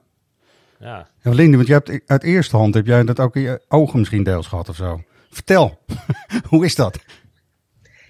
[0.79, 1.07] Ja.
[1.21, 3.99] ja Lindy, want je hebt uit eerste hand, heb jij dat ook in je ogen
[3.99, 5.03] misschien deels gehad of zo?
[5.29, 5.79] Vertel,
[6.49, 6.99] hoe is dat?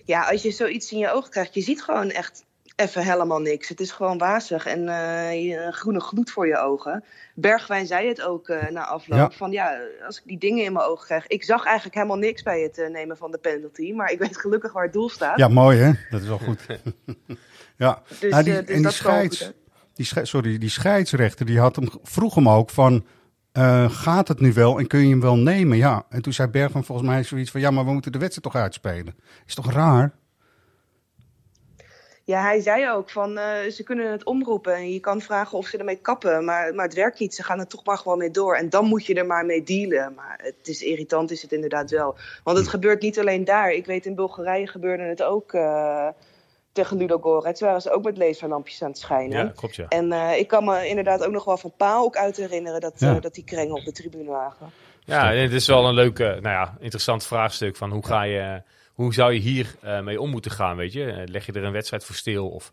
[0.06, 2.46] Ja, als je zoiets in je ogen krijgt, je ziet gewoon echt
[2.78, 3.70] even helemaal niks.
[3.70, 7.04] Het is gewoon wazig en uh, een groene gloed voor je ogen.
[7.36, 9.20] Bergwijn zei het ook uh, na afloop.
[9.20, 9.38] Ja.
[9.38, 11.28] Van ja, als ik die dingen in mijn ogen krijg.
[11.28, 13.94] Ik zag eigenlijk helemaal niks bij het uh, nemen van de penalty.
[13.94, 15.38] Maar ik weet gelukkig waar het doel staat.
[15.38, 15.92] Ja, mooi hè?
[16.10, 16.66] Dat is wel goed.
[17.78, 18.02] ja.
[18.20, 19.52] Dus, nou, die, uh, dus en die, scheids,
[19.94, 23.06] die, scheids, sorry, die scheidsrechter die had hem, vroeg hem ook van...
[23.88, 25.78] gaat het nu wel en kun je hem wel nemen?
[25.78, 26.06] Ja.
[26.10, 27.62] En toen zei Bergman volgens mij zoiets van...
[27.62, 29.16] ja, maar we moeten de wedstrijd toch uitspelen.
[29.46, 30.14] Is toch raar?
[32.28, 35.68] Ja, hij zei ook van uh, ze kunnen het omroepen en je kan vragen of
[35.68, 37.36] ze ermee kappen, maar, maar het werkt niet.
[37.36, 39.64] Ze gaan er toch maar gewoon mee door en dan moet je er maar mee
[39.64, 40.14] dealen.
[40.16, 42.16] Maar het is irritant, is het inderdaad wel.
[42.44, 43.72] Want het gebeurt niet alleen daar.
[43.72, 46.08] Ik weet in Bulgarije gebeurde het ook uh,
[46.72, 47.62] tegen Ludogorets.
[47.62, 49.46] waren ze ook met laserlampjes aan het schijnen.
[49.46, 49.86] Ja, klopt ja.
[49.88, 53.00] En uh, ik kan me inderdaad ook nog wel van Pa ook uit herinneren dat,
[53.00, 53.20] ja.
[53.20, 54.72] dat die krengen op de tribune lagen.
[55.06, 58.62] Ja, het is wel een leuk, nou ja, interessant vraagstuk van hoe ga je
[58.98, 61.24] hoe zou je hier uh, mee om moeten gaan, weet je?
[61.26, 62.72] Leg je er een wedstrijd voor stil of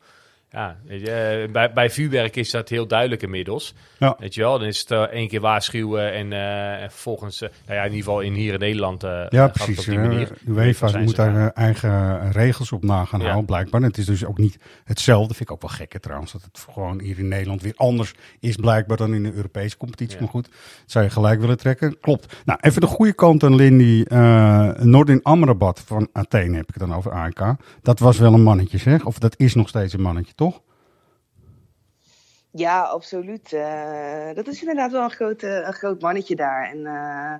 [0.54, 3.74] Ja, je, eh, bij, bij vuurwerk is dat heel duidelijk inmiddels.
[3.98, 4.16] Ja.
[4.18, 7.48] Weet je wel, dan is het eh, één keer waarschuwen en, eh, en vervolgens, eh,
[7.66, 9.78] nou ja, in ieder geval in hier in Nederland Ja, gaat het precies.
[9.78, 10.30] op die manier.
[10.48, 13.24] UEFA moet daar eigen regels op na gaan Ja.
[13.26, 13.80] houden, blijkbaar.
[13.80, 15.34] En het is dus ook niet hetzelfde.
[15.34, 16.32] Vind ik ook wel gekker trouwens.
[16.32, 20.14] Dat het gewoon hier in Nederland weer anders is, blijkbaar, dan in de Europese competitie.
[20.16, 20.20] Ja.
[20.22, 22.00] Maar goed, dat zou je gelijk willen trekken.
[22.00, 22.36] Klopt.
[22.44, 24.04] Nou, even de goede kant aan Lindy.
[24.86, 27.56] Nordin Amrabat van Athene heb ik het dan over AEK.
[27.82, 29.04] Dat was wel een mannetje, zeg.
[29.04, 30.43] Of dat is nog steeds een mannetje, toch?
[32.56, 33.52] Ja, absoluut.
[33.52, 36.70] Eh, dat is inderdaad wel een groot, eh, een groot mannetje daar.
[36.70, 37.34] En eh,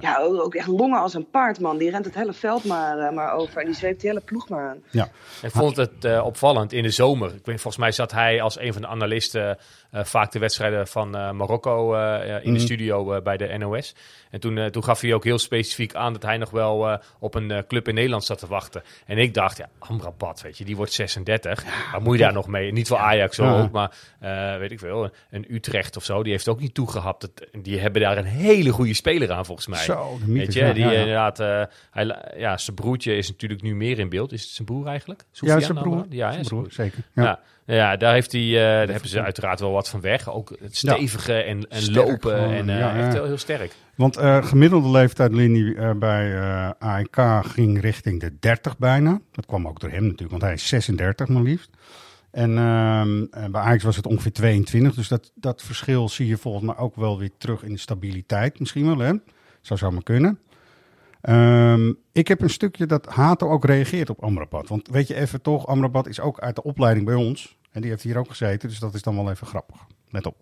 [0.00, 1.78] ja, ook, ook echt longen als een paard, man.
[1.78, 3.60] Die rent het hele veld maar, eh, maar over.
[3.60, 4.82] En die zweept die hele ploeg maar aan.
[4.90, 5.08] Ja.
[5.42, 7.28] Ik vond het eh, opvallend in de zomer.
[7.28, 9.58] Ik weet, volgens mij zat hij als een van de analisten
[10.02, 12.52] vaak de wedstrijden van eh, Marokko eh, in Mhm.
[12.52, 13.94] de studio eh, bij de NOS.
[14.30, 16.98] En toen, eh, toen gaf hij ook heel specifiek aan dat hij nog wel eh,
[17.18, 18.82] op een eh, club in Nederland zat te wachten.
[19.06, 21.64] En ik dacht, ja, Amrabat, weet je, die wordt 36.
[21.92, 22.72] Wat moet je daar nog mee?
[22.72, 23.60] Niet voor Ajax Ja.
[23.62, 27.28] ook, maar eh, weet ik veel, een Utrecht of zo, die heeft ook niet toegehapt.
[27.62, 29.78] Die hebben daar een hele goede speler aan, volgens mij.
[29.84, 30.98] Zo, Weet je, ja, die ja, ja.
[30.98, 34.32] inderdaad, eh, hij, ja, zijn broertje is natuurlijk nu meer in beeld.
[34.32, 35.20] Is het zijn broer eigenlijk?
[35.20, 36.06] Ja, Soufiane zijn broer.
[36.08, 36.98] Ja, Zijn zijn broer, zeker.
[37.14, 37.22] Ja.
[37.22, 37.40] Ja.
[37.66, 40.30] Ja, daar, heeft hij, eh, daar hebben ze uiteraard wel wat van weg.
[40.30, 43.72] Ook het stevige en, en Sterk lopen gewoon, en eh, ja, echt heel, heel sterk.
[43.94, 46.38] Want eh, gemiddelde leeftijd Lindy eh, bij
[46.78, 49.20] AEK ging richting de 30 bijna.
[49.32, 51.70] Dat kwam ook door hem natuurlijk, want hij is 36 maar liefst.
[52.34, 54.94] En ehm, eh, bij Ajax was het ongeveer 22.
[54.94, 58.58] Dus dat, dat verschil zie je volgens mij ook wel weer terug in de stabiliteit
[58.58, 58.98] misschien wel.
[58.98, 59.12] Hè?
[59.60, 60.38] Zou zomaar kunnen.
[61.24, 64.68] Ehm, ik heb een stukje dat Hato ook reageert op Amrabat.
[64.68, 67.58] Want weet je even toch, Amrabat is ook uit de opleiding bij ons.
[67.72, 69.76] En die heeft hier ook gezeten, dus dat is dan wel even grappig.
[70.10, 70.36] Let op.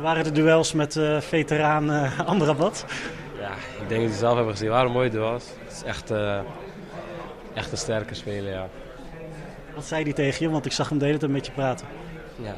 [0.00, 2.84] Waren de duels met eh veteraan eh Amrabat?
[3.38, 3.50] Ja,
[3.82, 4.68] ik denk dat je zelf hebben gezien.
[4.68, 5.44] Waren mooie duels.
[5.64, 6.40] Het is echt, eh,
[7.54, 8.68] echt een sterke speler, ja.
[9.74, 10.52] Wat zei hij tegen je?
[10.52, 11.86] Want ik zag hem de hele tijd met je praten.
[12.42, 12.56] ja.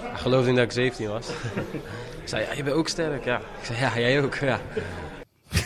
[0.00, 1.28] Hij geloofde niet dat ik 17 was.
[2.22, 3.38] ik zei, ja, je bent ook sterk, ja.
[3.38, 4.60] Ik zei, ja, jij ook, ja.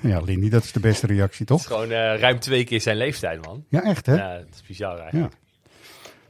[0.00, 1.60] Ja, Lindy, dat is de beste reactie, Het toch?
[1.60, 3.64] is gewoon eh, ruim twee keer zijn leeftijd, man.
[3.68, 4.14] Ja, echt hè?
[4.14, 5.32] Ja, het is bizar eigenlijk.
[5.32, 5.38] Ja.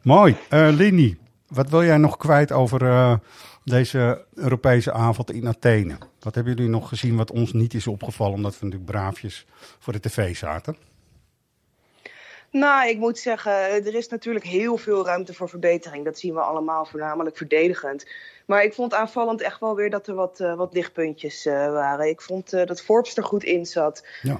[0.02, 0.36] Mooi.
[0.48, 1.16] Eh Lindy,
[1.48, 3.14] wat wil jij nog kwijt over eh,
[3.64, 5.96] deze Europese avond in Athene?
[6.20, 9.46] Wat hebben jullie nog gezien wat ons niet is opgevallen, omdat we natuurlijk braafjes
[9.78, 10.76] voor de tv zaten?
[12.54, 16.04] Nou, ik moet zeggen, er is natuurlijk heel veel ruimte voor verbetering.
[16.04, 18.06] Dat zien we allemaal, voornamelijk verdedigend.
[18.46, 22.08] Maar ik vond aanvallend echt wel weer dat er wat, eh, wat lichtpuntjes eh, waren.
[22.08, 24.06] Ik vond eh, dat Forbes er goed in zat.
[24.22, 24.38] Ja.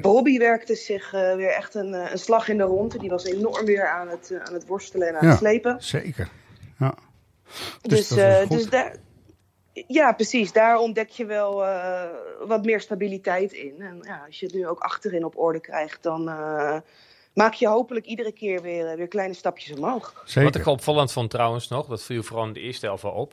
[0.00, 2.98] Bobby werkte zich weer echt een, een slag in de ronde.
[2.98, 5.82] Die was enorm weer aan het, aan het worstelen en aan Ja, het slepen.
[5.82, 6.28] Zeker.
[6.78, 6.94] Ja.
[7.82, 8.96] Dus Dus, dus daar,
[9.72, 10.52] ja, precies.
[10.52, 11.64] Daar ontdek je wel
[12.46, 13.74] wat meer stabiliteit in.
[13.80, 16.30] En ja, als je het nu ook achterin op orde krijgt, dan
[17.36, 20.22] maak je hopelijk iedere keer weer, eh, weer kleine stapjes omhoog.
[20.24, 20.42] Zeker.
[20.52, 23.32] Wat ik opvallend vond trouwens nog, dat viel vooral in de eerste helft wel op.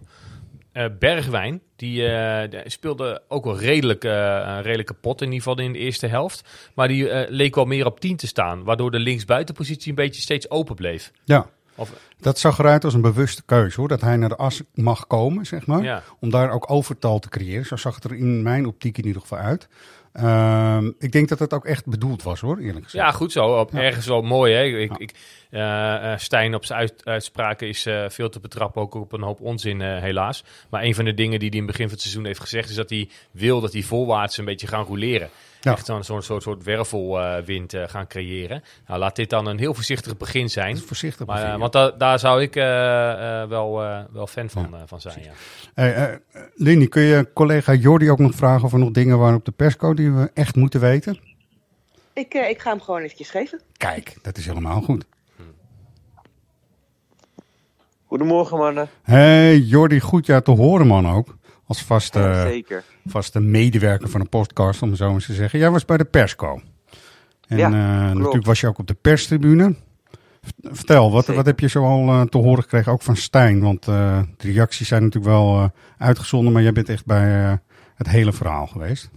[0.71, 4.11] Eh, Bergwijn, die, eh, speelde ook wel redelijk, eh,
[4.45, 6.43] een redelijke pot in ieder geval in de eerste helft.
[6.75, 10.21] Maar die eh, leek wel meer op 10 te staan, waardoor de linksbuitenpositie een beetje
[10.21, 11.11] steeds open bleef.
[11.23, 13.89] Ja, Of, dat zag eruit als een bewuste keuze hoor.
[13.89, 15.83] Dat hij naar de as mag komen, zeg maar.
[15.83, 16.03] Ja.
[16.19, 17.65] Om daar ook overtal te creëren.
[17.65, 19.67] Zo zag het er in mijn optiek in ieder geval uit.
[20.13, 23.05] Ehm, ik denk dat het ook echt bedoeld was hoor, eerlijk gezegd.
[23.05, 23.45] ja, goed zo.
[23.59, 23.79] Op, Ja.
[23.81, 24.53] Ergens wel mooi.
[24.53, 24.63] Hè?
[24.63, 24.97] Ik, Ja.
[24.99, 25.11] ik,
[25.49, 29.21] eh, eh, Stijn op zijn uit- uitspraken is eh, veel te betrappen, ook op een
[29.21, 30.43] hoop onzin helaas.
[30.69, 32.69] Maar een van de dingen die hij in het begin van het seizoen heeft gezegd,
[32.69, 35.29] is dat hij wil dat die voorwaarts een beetje gaan roleren.
[35.63, 35.71] Ja.
[35.71, 38.63] Echt zo'n soort, soort, soort wervelwind eh, gaan creëren.
[38.87, 40.77] Nou, laat dit dan een heel voorzichtig begin zijn.
[40.77, 41.25] Voorzichtig.
[41.27, 41.59] Maar, eh, begin, ja.
[41.61, 45.23] want da- daar zou ik eh, eh, wel, eh, wel fan van, eh, van zijn.
[45.23, 45.31] Ja.
[45.73, 49.35] Hey, eh, Lindy, kun je collega Jordi ook nog vragen of er nog dingen waren
[49.37, 51.19] op de persco die we echt moeten weten?
[52.13, 53.61] Ik, eh, ik ga hem gewoon eventjes geven.
[53.77, 55.05] Kijk, dat is helemaal goed.
[58.05, 58.89] Goedemorgen mannen.
[59.01, 61.37] Hey Jordi, goed jou te horen man ook.
[61.73, 62.83] Als vaste, Ja, zeker.
[63.05, 65.59] vaste medewerker van een podcast, om het zo eens te zeggen.
[65.59, 66.61] Jij was bij de persco.
[67.47, 69.75] En Ja, eh, natuurlijk was je ook op de perstribune.
[70.61, 71.35] Vertel, wat, Zeker.
[71.35, 73.61] wat heb je zo al eh, te horen gekregen, ook van Stijn?
[73.61, 77.59] Want eh, de reacties zijn natuurlijk wel uitgezonden, maar jij bent echt bij
[77.95, 79.09] het hele verhaal geweest.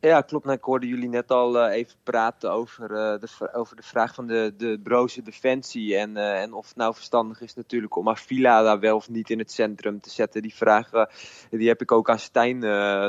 [0.00, 0.44] Ja, klopt.
[0.44, 4.14] Nou, ik hoorde jullie net al eh, even praten over, eh, de, over de vraag
[4.14, 5.96] van de, de broze defensie.
[5.96, 9.30] En, eh, en of het nou verstandig is natuurlijk om Avila daar wel of niet
[9.30, 10.42] in het centrum te zetten.
[10.42, 10.90] Die vraag
[11.50, 12.58] die heb ik ook aan Stijn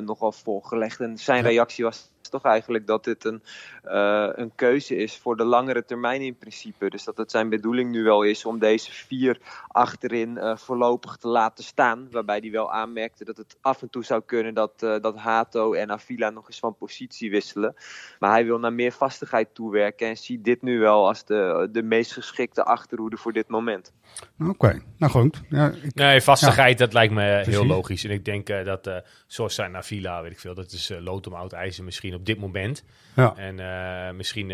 [0.05, 0.99] nogal voorgelegd.
[0.99, 3.41] En zijn reactie was is toch eigenlijk dat dit een,
[3.85, 6.89] uh, een keuze is voor de langere termijn in principe.
[6.89, 11.27] Dus dat het zijn bedoeling nu wel is om deze vier achterin uh, voorlopig te
[11.27, 12.07] laten staan.
[12.11, 15.73] Waarbij hij wel aanmerkte dat het af en toe zou kunnen dat, uh, dat Hato
[15.73, 17.75] en Avila nog eens van positie wisselen.
[18.19, 21.83] Maar hij wil naar meer vastigheid toewerken en ziet dit nu wel als de, de
[21.83, 23.93] meest geschikte achterhoede voor dit moment.
[24.39, 24.81] Oké, okay.
[24.97, 25.41] nou goed.
[25.49, 26.85] Ja, ik, nee, vastigheid, ja.
[26.85, 27.53] dat lijkt me Precies.
[27.53, 28.03] heel logisch.
[28.03, 28.95] En ik denk uh, dat, uh,
[29.27, 32.25] zoals zijn Avila, weet ik veel, dat is uh, lood om oud ijzer misschien op
[32.25, 32.83] dit moment.
[33.15, 33.35] Ja.
[33.35, 34.51] En misschien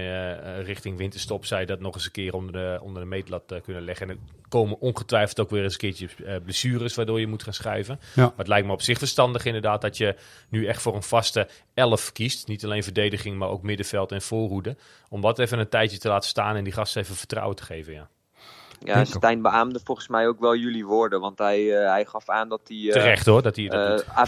[0.62, 4.10] richting winterstop zij dat nog eens een keer onder de, onder de meetlat kunnen leggen.
[4.10, 6.10] En er komen ongetwijfeld ook weer eens een keertje
[6.42, 8.00] blessures waardoor je moet gaan schuiven.
[8.14, 8.24] Ja.
[8.24, 10.16] Maar het lijkt me op zich verstandig inderdaad dat je
[10.50, 12.48] nu echt voor een vaste elf kiest.
[12.48, 14.76] Niet alleen verdediging, maar ook middenveld en voorhoede.
[15.10, 17.94] Om dat even een tijdje te laten staan en die gasten even vertrouwen te geven,
[17.94, 18.10] ja.
[18.80, 21.20] Ja, Stijn beaamde volgens mij ook wel jullie woorden.
[21.20, 22.78] Want hij, uh, hij gaf aan dat hij...
[22.78, 24.22] Uh, Terecht hoor, dat hij dat uh,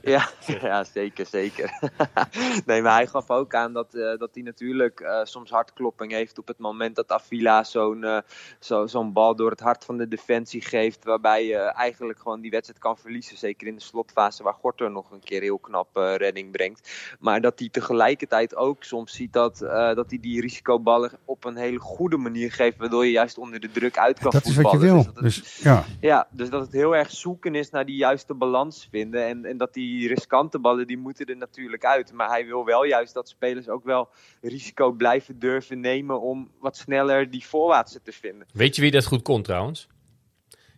[0.14, 0.28] ja,
[0.60, 1.78] ja, zeker, zeker.
[2.66, 6.58] nee, maar hij gaf ook aan dat, dat hij natuurlijk soms hartklopping heeft op het
[6.58, 8.22] moment dat Avila zo'n
[8.58, 11.04] zo, zo'n bal door het hart van de defensie geeft.
[11.04, 13.38] Waarbij je eigenlijk gewoon die wedstrijd kan verliezen.
[13.38, 17.16] Zeker in de slotfase waar Gorter nog een keer heel knap redding brengt.
[17.20, 19.58] Maar dat hij tegelijkertijd ook soms ziet dat,
[19.94, 22.76] dat hij die risicoballen op een hele goede manier geeft.
[22.76, 24.86] Waardoor je juist onder de druk uit kan dat voetballen.
[24.86, 25.22] is wat je wil.
[25.22, 25.84] Dus, het, dus, ja.
[26.00, 29.26] ja, dus dat het heel erg zoeken is naar die juiste balans vinden.
[29.26, 32.12] En, en dat die riskante ballen, die moeten er natuurlijk uit.
[32.12, 34.08] Maar hij wil wel juist dat spelers ook wel
[34.40, 38.46] risico blijven durven nemen om wat sneller die voorwaartsen te vinden.
[38.52, 39.88] Weet je wie dat goed kon trouwens?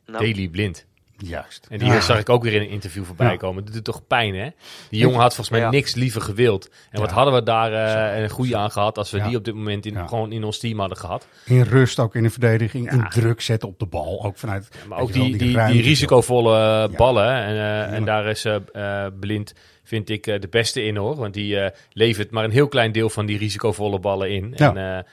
[0.05, 0.25] Nou.
[0.25, 0.87] Daily Blind.
[1.19, 1.67] Juist.
[1.71, 2.01] En die ja.
[2.01, 3.37] zag ik ook weer in een interview voorbij ja.
[3.37, 3.65] komen.
[3.65, 4.49] Dat doet toch pijn, hè?
[4.91, 5.71] Die jongen had volgens mij ja.
[5.71, 6.71] niks liever gewild.
[6.91, 9.55] En wat hadden we daar uh, een goede aan gehad als we die op dit
[9.55, 11.29] moment in, gewoon in ons team hadden gehad.
[11.45, 14.25] In rust, ook in de verdediging, in druk zetten op de bal.
[14.25, 14.69] Ook vanuit.
[14.89, 17.33] maar ook die, die, die, die, risicovolle ballen.
[17.33, 21.17] En, uh, en daar is uh, Blind, vind ik, de beste in hoor.
[21.17, 24.55] Want die levert maar een heel klein deel van die risicovolle ballen in.
[24.55, 25.07] En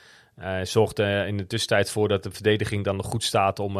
[0.64, 3.78] zorgt in de tussentijd voor dat de verdediging dan nog goed staat om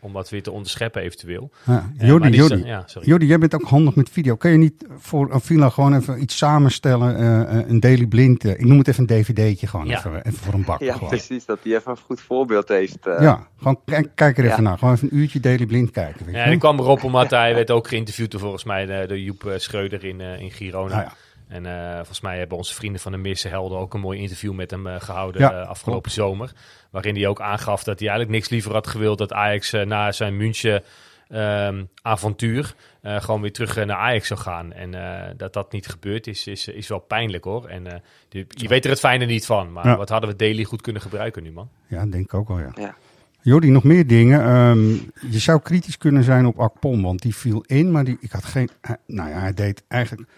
[0.00, 1.50] om wat weer te onderscheppen eventueel.
[1.64, 4.36] Ja, Jordi, uh, Jordi, ja, Jordi, jij bent ook handig met video.
[4.36, 8.52] Kun je niet voor een villa gewoon even iets samenstellen, uh, een Daily Blind, uh,
[8.52, 9.98] ik noem het even een dvd'tje gewoon, ja.
[9.98, 10.80] even, even, voor een bak.
[10.80, 11.08] Ja, gewoon.
[11.08, 12.98] precies, dat hij even een goed voorbeeld heeft.
[13.02, 16.26] Ja, gewoon kijk, kijk er even naar, gewoon even een uurtje Daily Blind kijken.
[16.26, 19.52] Weet ja, ik kwam erop omdat hij werd ook geïnterviewd door volgens mij door Joep
[19.56, 21.04] Schreuder in, in Girona.
[21.04, 21.10] Ah,
[21.48, 24.52] en uh, volgens mij hebben onze vrienden van de Misse Helden ook een mooi interview
[24.52, 26.16] met hem uh, gehouden ja, uh, afgelopen klopt.
[26.16, 26.52] zomer.
[26.90, 30.36] Waarin hij ook aangaf dat hij eigenlijk niks liever had gewild dat Ajax na zijn
[30.36, 30.82] München
[31.28, 34.72] um, avontuur gewoon weer terug naar Ajax zou gaan.
[34.72, 34.90] En
[35.36, 37.68] dat dat niet gebeurd is, is, is wel pijnlijk hoor.
[37.68, 39.72] En die, je weet er het fijne niet van.
[39.72, 39.96] Maar ja.
[39.96, 41.68] wat hadden we Daily goed kunnen gebruiken nu man?
[41.86, 42.72] Ja, denk ik ook wel ja.
[42.74, 42.94] ja.
[43.40, 44.48] Jordi, nog meer dingen.
[44.48, 48.30] Um, je zou kritisch kunnen zijn op Akpom, want die viel in, maar die, ik
[48.30, 48.68] had geen.
[49.06, 50.28] Nou ja, hij deed eigenlijk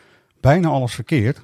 [0.41, 1.41] bijna alles verkeerd.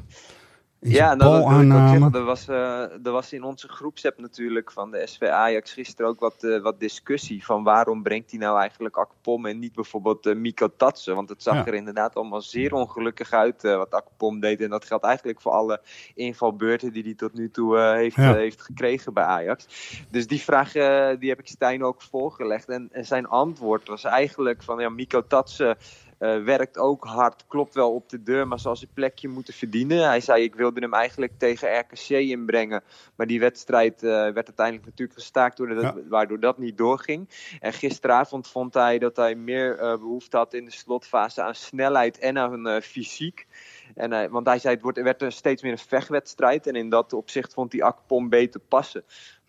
[0.93, 2.13] Ja, nou, dat wil ik ook zeggen.
[2.13, 6.21] Er was, uh, er was in onze groepsapp natuurlijk van de SV Ajax gisteren ook
[6.21, 10.35] wat, uh, wat discussie van waarom brengt hij nou eigenlijk Akpom en niet bijvoorbeeld uh,
[10.35, 11.15] Miko Tatsen.
[11.15, 11.67] Want het zag ja.
[11.67, 14.61] er inderdaad allemaal zeer ongelukkig uit wat Akpom deed.
[14.61, 15.81] En dat geldt eigenlijk voor alle
[16.15, 18.35] invalbeurten die hij tot nu toe heeft, ja.
[18.35, 19.67] heeft gekregen bij Ajax.
[20.11, 20.73] Dus die vraag
[21.19, 22.69] die heb ik Stijn ook voorgelegd.
[22.69, 25.77] En, en zijn antwoord was eigenlijk van ja, Miko Tatsen
[26.25, 30.07] uh, werkt ook hard, klopt wel op de deur, maar zal zijn plekje moeten verdienen.
[30.07, 32.83] Hij zei, ik wilde hem eigenlijk tegen RKC inbrengen.
[33.15, 35.95] Maar die wedstrijd uh, werd uiteindelijk natuurlijk gestaakt, ja.
[36.09, 37.29] waardoor dat niet doorging.
[37.61, 42.19] En gisteravond vond hij dat hij meer uh, behoefte had in de slotfase aan snelheid
[42.19, 43.47] en aan fysiek.
[43.95, 46.67] En, uh, want hij zei, het wordt, werd er steeds meer een vechtwedstrijd.
[46.67, 49.05] En in dat opzicht vond hij Akpom beter passen.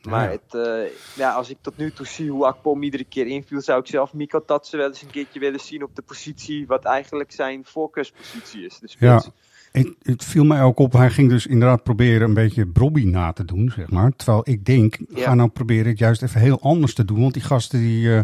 [0.06, 0.32] Maar ja.
[0.32, 3.80] Het, uh, ja, als ik tot nu toe zie hoe Akpom iedere keer inviel, zou
[3.80, 7.32] ik zelf Miko Tatsen wel eens een keertje willen zien op de positie wat eigenlijk
[7.32, 8.80] zijn voorkeurspositie is.
[8.80, 9.24] Dus ja,
[9.72, 13.34] ik, het viel mij ook op, hij ging dus inderdaad proberen een beetje Brobby na
[13.34, 14.16] te doen, zeg maar.
[14.16, 15.24] Terwijl ik denk, ja.
[15.24, 17.22] ga nou proberen het juist even heel anders te doen.
[17.22, 18.20] Want die gasten die uh,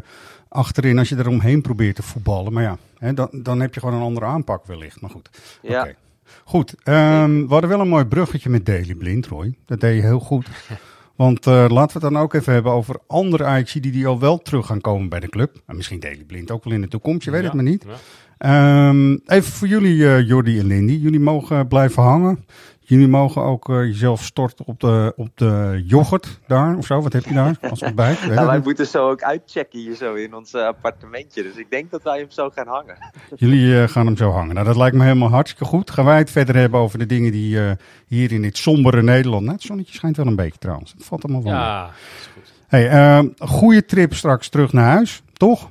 [0.48, 3.80] achterin, als je er omheen probeert te voetballen, maar ja, hè, dan, dan heb je
[3.80, 5.02] gewoon een andere aanpak wellicht.
[5.02, 5.30] Maar goed,
[5.62, 5.80] ja.
[5.80, 5.96] Okay.
[6.44, 9.56] Goed, um, we hadden wel een mooi bruggetje met Daily Blind, Roy.
[9.66, 10.48] Dat deed je heel goed.
[11.22, 14.20] Want uh, laten we het dan ook even hebben over andere Ajax die, die al
[14.20, 15.62] wel terug gaan komen bij de club.
[15.66, 17.86] En misschien Daily Blind ook wel in de toekomst, je weet ja, het maar niet.
[18.38, 18.88] Ja.
[18.90, 20.94] Um, even voor jullie, uh, Jordi en Lindy.
[20.94, 22.46] Jullie mogen blijven hangen.
[22.92, 27.02] Jullie mogen ook uh, jezelf storten op de, op de yoghurt daar of zo.
[27.02, 28.28] Wat heb je daar als ontbijt?
[28.28, 31.44] nou, wij moeten zo ook uitchecken hier zo in ons uh, appartementje.
[31.44, 32.98] Dus ik denk dat wij hem zo gaan hangen.
[33.36, 34.54] Jullie uh, gaan hem zo hangen.
[34.54, 35.92] Nou, dat lijkt me helemaal hartstikke goed.
[35.92, 37.60] Gaan wij het verder hebben over de dingen die
[38.08, 39.44] hier in dit sombere Nederland...
[39.44, 40.92] Nou, het zonnetje schijnt wel een beetje trouwens.
[40.92, 42.54] Het valt allemaal wel Ja, is goed.
[42.68, 45.70] Hey, goede trip straks terug naar huis, toch?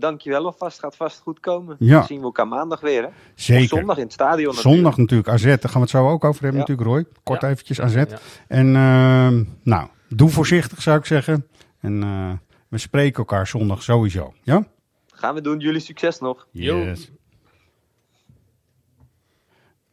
[0.00, 0.78] Dankjewel alvast.
[0.78, 1.76] Gaat vast goed komen.
[1.78, 1.94] Ja.
[1.98, 3.02] Dan zien we elkaar maandag weer.
[3.02, 3.08] Hè?
[3.34, 3.62] Zeker.
[3.72, 4.74] Of zondag in het stadion natuurlijk.
[4.74, 6.66] Zondag natuurlijk AZ, daar gaan we het zo ook over hebben Ja.
[6.68, 7.04] natuurlijk Roy.
[7.22, 7.48] Kort Ja.
[7.48, 7.94] eventjes AZ.
[7.94, 8.06] Ja.
[8.48, 11.46] En ehm, nou, doe voorzichtig zou ik zeggen.
[11.80, 12.30] En eh,
[12.68, 14.32] we spreken elkaar zondag sowieso.
[14.42, 14.66] Ja?
[15.06, 15.58] Gaan we doen.
[15.58, 16.46] Jullie succes nog.
[16.50, 17.10] Yes.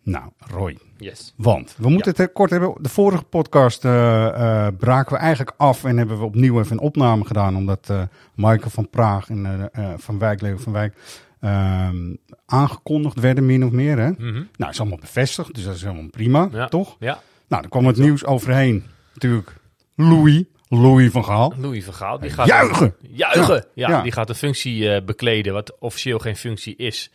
[0.06, 0.78] Nou, Roy.
[0.98, 1.34] Yes.
[1.38, 2.74] Want we moeten het kort hebben.
[2.82, 4.28] De vorige podcast eh,
[4.68, 7.56] eh, braken we eigenlijk af en hebben we opnieuw even een opname gedaan.
[7.56, 8.02] Omdat eh,
[8.36, 10.96] Michael van Praag en eh, eh, Van Wijk, Leo van Wijk,
[11.40, 12.16] ehm,
[12.46, 13.98] aangekondigd werden, min of meer.
[14.00, 14.10] Hè?
[14.10, 14.44] Mhm.
[14.58, 16.68] Nou, is allemaal bevestigd, dus dat is helemaal prima, Ja.
[16.68, 16.96] toch?
[17.00, 17.20] Ja.
[17.48, 18.84] Nou, er kwam het nieuws overheen.
[19.14, 19.56] Natuurlijk
[19.96, 21.54] Louis, Louis van Gaal.
[21.58, 22.20] Louis van Gaal.
[22.20, 22.96] Die gaat Juichen!
[23.02, 23.66] Juichen!
[23.76, 27.12] Ja, die gaat een functie eh, bekleden wat officieel geen functie is.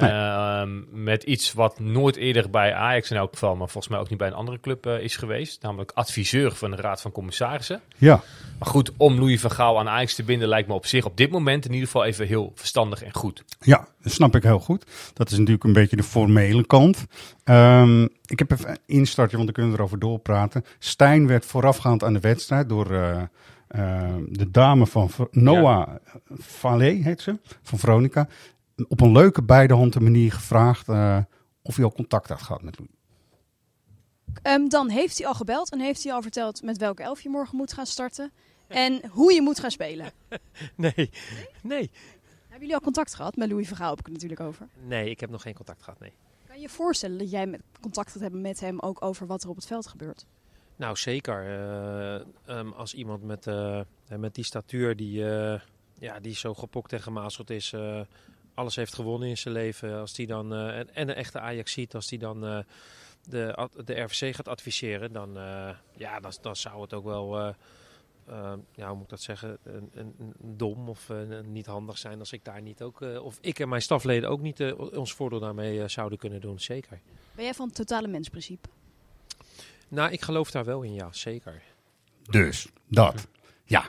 [0.00, 0.10] Nee.
[0.10, 4.08] Ehm, met iets wat nooit eerder bij Ajax in elk geval, maar volgens mij ook
[4.08, 5.62] niet bij een andere club eh, is geweest.
[5.62, 7.80] Namelijk adviseur van de Raad van Commissarissen.
[7.96, 8.22] Ja,
[8.58, 11.16] Maar goed, om Louis van Gaal aan Ajax te binden lijkt me op zich op
[11.16, 13.44] dit moment in ieder geval even heel verstandig en goed.
[13.60, 14.84] ja, dat snap ik heel goed.
[15.14, 17.06] Dat is natuurlijk een beetje de formele kant.
[17.44, 20.64] Ehm, ik heb even een instartje, want dan kunnen we erover doorpraten.
[20.78, 23.22] Stijn werd voorafgaand aan de wedstrijd door eh,
[23.68, 25.88] eh, de dame van Noah
[26.30, 28.28] Vallée, heet ze, van Veronica.
[28.88, 31.18] Op een leuke beidehanden manier gevraagd eh,
[31.62, 32.92] of hij al contact had gehad met Louis.
[34.42, 37.28] Ehm, dan heeft hij al gebeld en heeft hij al verteld met welke elf je
[37.28, 38.32] morgen moet gaan starten.
[38.66, 40.10] En hoe je moet gaan spelen.
[40.76, 41.10] Nee,
[41.62, 41.90] nee.
[42.40, 43.36] Hebben jullie al contact gehad?
[43.36, 44.68] Met Louis Vergaal heb ik het natuurlijk over.
[44.86, 46.12] Nee, ik heb nog geen contact gehad, nee.
[46.46, 49.42] Kan je je voorstellen dat jij met contact gaat hebben met hem ook over wat
[49.42, 50.26] er op het veld gebeurt?
[50.76, 51.44] Nou, zeker.
[51.44, 52.14] Eh,
[52.46, 53.80] ehm, als iemand met, eh,
[54.16, 55.60] met die statuur, die, eh,
[55.98, 58.00] ja, die zo gepokt en gemazeld is, eh,
[58.58, 60.00] alles heeft gewonnen in zijn leven.
[60.00, 62.58] Als die dan, eh, en, en een echte Ajax ziet, als die dan eh,
[63.28, 67.54] de, de RVC gaat adviseren, dan, eh, ja, dan, dan zou het ook wel,
[68.74, 72.18] ja, hoe moet ik dat zeggen, een, een, een dom of een- niet handig zijn
[72.18, 75.40] als ik daar niet ook, eh, of ik en mijn stafleden ook niet ons voordeel
[75.40, 77.00] daarmee zouden kunnen doen, zeker.
[77.34, 78.68] Ben jij van het totale mensprincipe?
[79.88, 81.62] Nou, ik geloof daar wel in, ja, zeker.
[82.30, 83.26] Dus, dat.
[83.64, 83.88] Ja.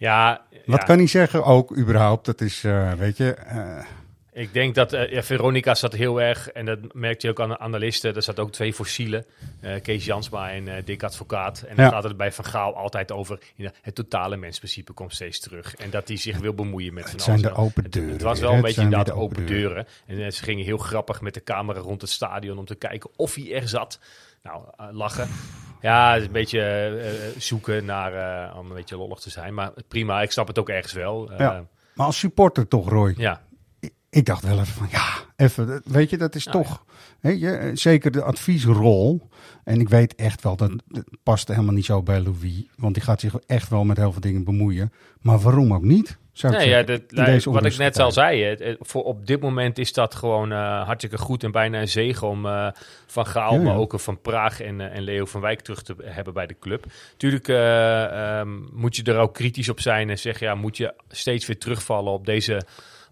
[0.00, 0.84] Ja, Wat ja.
[0.86, 2.26] kan hij zeggen ook überhaupt?
[2.26, 3.32] Dat is, eh, weet je...
[3.34, 3.84] eh,
[4.32, 7.58] Ik denk dat ja, Veronica zat heel erg, en dat merkte je ook aan de
[7.58, 9.24] analisten, er zat ook twee fossielen,
[9.82, 11.62] Kees Jansma en eh, Dick Advocaat.
[11.68, 11.90] En dan Ja.
[11.90, 15.74] gaat het bij Van Gaal altijd over, ja, het totale mensprincipe komt steeds terug.
[15.76, 17.48] En dat hij zich wil bemoeien met van Het zijn alles.
[17.52, 19.86] de open het- deuren Het was wel een Het beetje inderdaad de open deuren.
[20.06, 23.10] En eh, ze gingen heel grappig met de camera rond het stadion om te kijken
[23.16, 23.98] of hij er zat.
[24.42, 25.28] Nou, eh, lachen.
[25.80, 28.12] Ja, het is een beetje eh, eh, zoeken naar,
[28.58, 29.54] om een beetje lollig te zijn.
[29.54, 31.32] Maar prima, ik snap het ook ergens wel.
[31.38, 31.64] Ja.
[31.94, 33.14] Maar als supporter toch, Roy?
[33.16, 33.42] ja.
[33.80, 36.84] Ik, ik dacht wel even van, ja, even, weet je, dat is Nou toch...
[37.20, 39.28] Weet je, zeker de adviesrol.
[39.64, 42.64] En ik weet echt wel, dat, dat past helemaal niet zo bij Louis.
[42.76, 44.92] Want die gaat zich echt wel met heel veel dingen bemoeien.
[45.20, 46.18] Maar waarom ook niet?
[46.32, 49.92] Zou Nee, ja, dat, deze wat ik net al zei, voor op dit moment is
[49.92, 52.68] dat gewoon eh, hartstikke goed en bijna een zegen om eh,
[53.06, 53.64] Van Gaal, Ja, ja.
[53.64, 56.56] maar ook van Praag en, eh, en Leo van Wijk terug te hebben bij de
[56.60, 56.84] club.
[57.16, 60.94] Tuurlijk eh, ehm, moet je er ook kritisch op zijn en zeggen, ja, moet je
[61.08, 62.62] steeds weer terugvallen op deze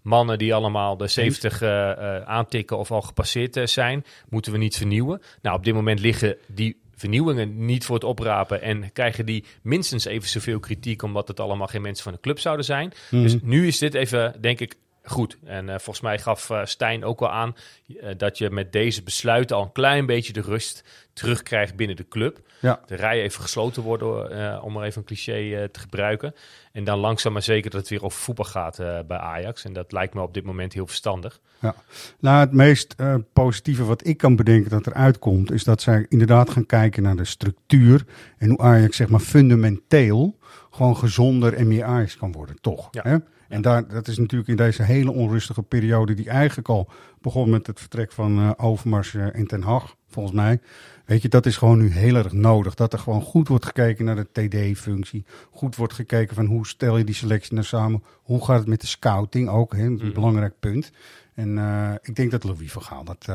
[0.01, 4.05] mannen die allemaal de 70 eh, eh, aantikken of al gepasseerd zijn.
[4.29, 5.21] Moeten we niet vernieuwen?
[5.41, 10.05] Nou, op dit moment liggen die vernieuwingen niet voor het oprapen en krijgen die minstens
[10.05, 12.93] even zoveel kritiek omdat het allemaal geen mensen van de club zouden zijn.
[13.11, 13.23] Mhm.
[13.23, 14.75] Dus nu is dit even, denk ik,
[15.09, 15.37] goed.
[15.45, 17.55] En eh, volgens mij gaf eh, Stijn ook wel aan
[17.87, 22.07] eh, dat je met deze besluiten al een klein beetje de rust terugkrijgt binnen de
[22.07, 22.39] club.
[22.61, 22.79] Ja.
[22.85, 26.35] De rijen even gesloten worden, om maar even een cliché te gebruiken.
[26.71, 29.65] En dan langzaam maar zeker dat het weer over voetbal gaat bij Ajax.
[29.65, 31.39] En dat lijkt me op dit moment heel verstandig.
[31.59, 31.75] Ja.
[32.19, 32.95] Nou, het meest
[33.33, 37.15] positieve wat ik kan bedenken dat eruit komt, is dat zij inderdaad gaan kijken naar
[37.15, 38.05] de structuur
[38.37, 40.37] en hoe Ajax zeg maar fundamenteel
[40.69, 42.87] gewoon gezonder en meer Ajax kan worden, toch?
[42.91, 43.01] Ja.
[43.03, 43.17] Hè?
[43.49, 46.89] En daar, dat is natuurlijk in deze hele onrustige periode, die eigenlijk al
[47.21, 50.59] begon met het vertrek van eh, Overmars eh, en Ten Hag, volgens mij.
[51.05, 52.75] Weet je, dat is gewoon nu heel erg nodig.
[52.75, 55.25] Dat er gewoon goed wordt gekeken naar de TD-functie.
[55.51, 58.03] Goed wordt gekeken van hoe stel je die selectie nou samen.
[58.21, 59.83] Hoe gaat het met de scouting ook, hè?
[59.83, 60.13] Een Mhm.
[60.13, 60.91] belangrijk punt.
[61.33, 63.27] En eh, ik denk dat Louis van Gaal dat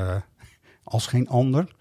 [0.83, 1.75] als geen ander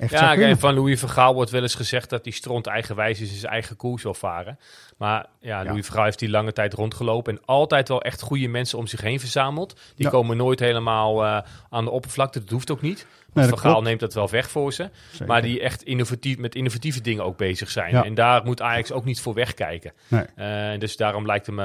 [0.00, 3.40] echt Ja, van Louis van Gaal wordt wel eens gezegd dat hij stront eigenwijs is
[3.40, 4.58] zijn eigen koers wil varen.
[4.98, 8.48] Maar ja, Louis van Gaal heeft die lange tijd rondgelopen en altijd wel echt goede
[8.48, 9.80] mensen om zich heen verzameld.
[9.94, 10.10] Die Ja.
[10.10, 11.38] komen nooit helemaal eh,
[11.70, 12.96] aan de oppervlakte, dat hoeft ook niet.
[12.96, 13.86] Nee, Want dat van Gaal klopt.
[13.86, 14.90] neemt dat wel weg voor ze.
[15.10, 15.26] Zeker.
[15.26, 17.90] Maar die echt innovatief, met innovatieve dingen ook bezig zijn.
[17.92, 18.04] Ja.
[18.04, 19.92] En daar moet Ajax ook niet voor wegkijken.
[20.08, 20.24] Nee.
[20.36, 21.60] Eh, dus daarom lijkt hem,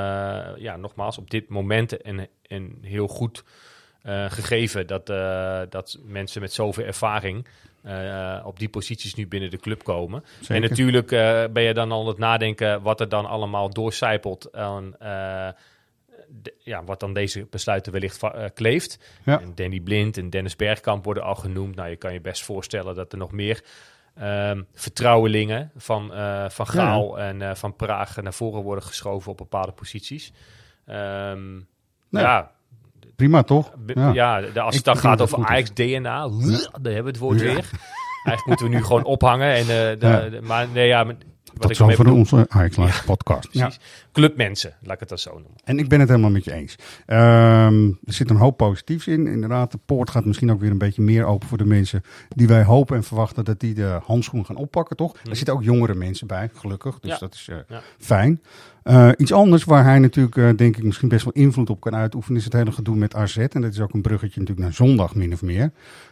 [0.59, 3.43] ja, nogmaals, op dit moment en, en heel goed
[4.01, 5.05] eh, gegeven dat,
[5.71, 7.47] dat mensen met zoveel ervaring
[7.85, 10.23] eh, op die posities nu binnen de club komen.
[10.39, 10.55] Zeker.
[10.55, 14.53] En natuurlijk eh, ben je dan al aan het nadenken wat er dan allemaal doorcijpelt
[14.55, 15.47] aan, eh,
[16.41, 18.99] de- ja, wat dan deze besluiten wellicht eh, kleeft.
[19.23, 19.41] Ja.
[19.41, 21.75] En Danny Blind en Dennis Bergkamp worden al genoemd.
[21.75, 23.63] Nou, je kan je best voorstellen dat er nog meer
[24.15, 29.37] ehm, vertrouwelingen van, eh, van Gaal en eh, van Praag naar voren worden geschoven op
[29.37, 30.31] bepaalde posities.
[30.85, 31.53] Ehm,
[32.09, 32.51] Nou, ja,
[33.15, 33.71] Prima toch?
[34.13, 35.51] Ja, de, als het dan gaat dat over goed is.
[35.51, 36.27] Ajax DNA,
[36.81, 37.69] daar hebben we het woord weer.
[38.25, 39.53] Eigenlijk moeten we nu gewoon ophangen.
[39.53, 39.97] En, eh, de,
[40.31, 41.15] de- maar nee, ja, maar
[41.53, 43.47] wat ik ermee zover bedoel- onze Ajax podcast.
[43.51, 43.61] Ja.
[43.65, 43.81] Precies.
[44.11, 45.51] Clubmensen, laat ik het dan zo noemen.
[45.63, 46.75] En ik ben het helemaal met je eens.
[47.05, 49.27] Ehm, er zit een hoop positiefs in.
[49.27, 52.47] Inderdaad, de poort gaat misschien ook weer een beetje meer open voor de mensen die
[52.47, 55.15] wij hopen en verwachten dat die de handschoen gaan oppakken, toch?
[55.29, 56.99] Er zitten ook jongere mensen bij, gelukkig.
[56.99, 57.17] Dus Ja.
[57.17, 57.81] dat is Ja.
[57.97, 58.41] fijn.
[58.85, 61.95] Eh, iets anders waar hij natuurlijk, eh, denk ik, misschien best wel invloed op kan
[61.95, 63.37] uitoefenen, is het hele gedoe met AZ.
[63.37, 65.71] En dat is ook een bruggetje natuurlijk naar zondag, min of meer.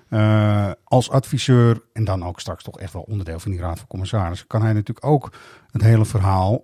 [0.09, 3.88] Eh, als adviseur, en dan ook straks toch echt wel onderdeel van die Raad van
[3.88, 5.32] Commissarissen, kan hij natuurlijk ook
[5.71, 6.59] het hele verhaal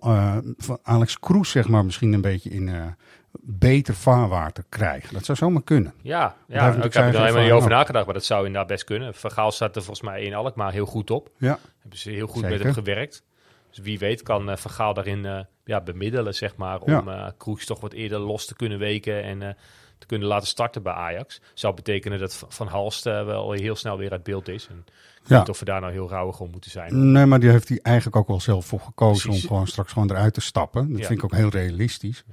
[0.56, 2.94] van Alex Kroes, zeg maar, misschien een beetje in
[3.40, 5.14] beter vaarwater krijgen.
[5.14, 5.94] Dat zou zomaar kunnen.
[6.02, 7.76] Ja, ja ik heb er helemaal niet over ook.
[7.76, 9.14] nagedacht, maar dat zou inderdaad best kunnen.
[9.14, 11.30] Vergaal staat er volgens mij in Alkmaar heel goed op.
[11.36, 11.58] Ja.
[11.78, 12.64] Hebben ze heel goed met Zeker.
[12.64, 13.24] hem gewerkt.
[13.68, 17.26] Dus wie weet kan Vergaal daarin ja, bemiddelen, zeg maar, om Ja.
[17.26, 19.48] eh Kroes toch wat eerder los te kunnen weken en eh,
[19.98, 21.40] te kunnen laten starten bij Ajax.
[21.54, 24.66] Zou betekenen dat Van Halst eh, wel heel snel weer uit beeld is.
[24.70, 24.84] En
[25.22, 25.38] ik Ja.
[25.38, 27.12] niet of we daar nou heel rauwig om moeten zijn.
[27.12, 29.42] Nee, maar die heeft hij eigenlijk ook wel zelf voor gekozen Precies.
[29.42, 30.88] om gewoon straks gewoon eruit te stappen.
[30.90, 31.06] Dat Ja.
[31.06, 32.24] vind ik ook heel realistisch.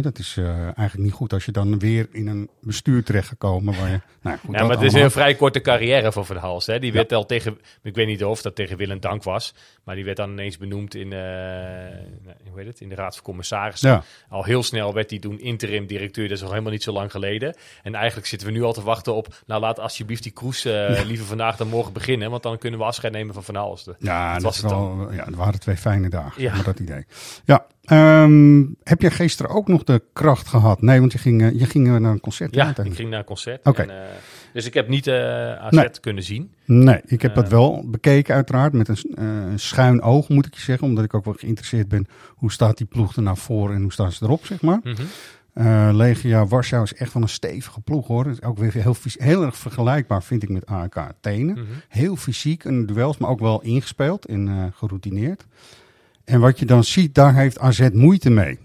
[0.00, 3.78] Dat is eh, eigenlijk niet goed als je dan weer in een bestuur terecht gekomen
[3.78, 4.00] waar je...
[4.24, 6.66] Nou, goed, Ja, maar het is een vrij korte carrière van Van Halst.
[6.66, 6.78] Hè.
[6.78, 10.04] Die werd al tegen, ik weet niet of dat tegen Willem Dank was, maar die
[10.04, 11.18] werd dan ineens benoemd in, eh,
[12.22, 13.90] nou, hoe heet het, in de Raad van Commissarissen.
[13.90, 14.02] Ja.
[14.28, 17.10] Al heel snel werd hij toen interim directeur, dat is nog helemaal niet zo lang
[17.10, 17.56] geleden.
[17.82, 21.00] En eigenlijk zitten we nu al te wachten op, nou laat alsjeblieft die Kroes eh,
[21.04, 23.88] liever vandaag dan morgen beginnen, want dan kunnen we afscheid nemen van Van Halst.
[23.98, 24.98] Ja, dat dat was het dan.
[24.98, 26.42] wel, ja, het waren twee fijne dagen.
[26.42, 26.62] Ja.
[26.62, 27.06] Dat idee.
[27.44, 27.66] Ja.
[27.84, 30.82] Ehm, heb je gisteren ook nog de kracht gehad?
[30.82, 32.54] Nee, want je ging, eh, je ging eh, naar een concert.
[32.54, 33.66] Ja, ik ging naar een concert.
[33.66, 33.82] Oké.
[33.82, 34.08] En, eh,
[34.52, 35.14] dus ik heb niet eh
[35.54, 35.88] AZ Nee.
[36.00, 36.50] kunnen zien.
[36.64, 40.86] Nee, ik heb dat wel bekeken uiteraard met een schuin oog moet ik je zeggen.
[40.86, 43.92] Omdat ik ook wel geïnteresseerd ben hoe staat die ploeg er nou voor en hoe
[43.92, 44.80] staan ze erop zeg maar.
[44.82, 45.02] Mhm.
[45.96, 48.26] Legia Warschau is echt wel een stevige ploeg hoor.
[48.26, 51.52] Is ook weer heel, heel erg vergelijkbaar vind ik met AEK Athene.
[51.52, 51.62] Mhm.
[51.88, 55.46] Heel fysiek in duels, maar ook wel ingespeeld en geroutineerd.
[56.24, 58.58] En wat je dan ziet, daar heeft AZ moeite mee.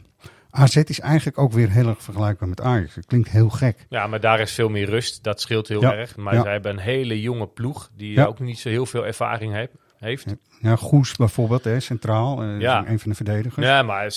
[0.52, 2.96] AZ is eigenlijk ook weer heel erg vergelijkbaar met Ajax.
[2.96, 3.86] Het klinkt heel gek.
[3.90, 5.24] Ja, maar daar is veel meer rust.
[5.24, 6.16] Dat scheelt heel Ja, erg.
[6.18, 6.42] Maar ja.
[6.42, 8.26] zij hebben een hele jonge ploeg die Ja.
[8.26, 9.72] ook niet zo heel veel ervaring heeft.
[10.00, 10.26] Heeft.
[10.62, 12.42] Ja, Goes bijvoorbeeld, hè, centraal.
[12.44, 12.88] eh, Ja.
[12.88, 13.66] Een van de verdedigers.
[13.66, 14.16] Ja, maar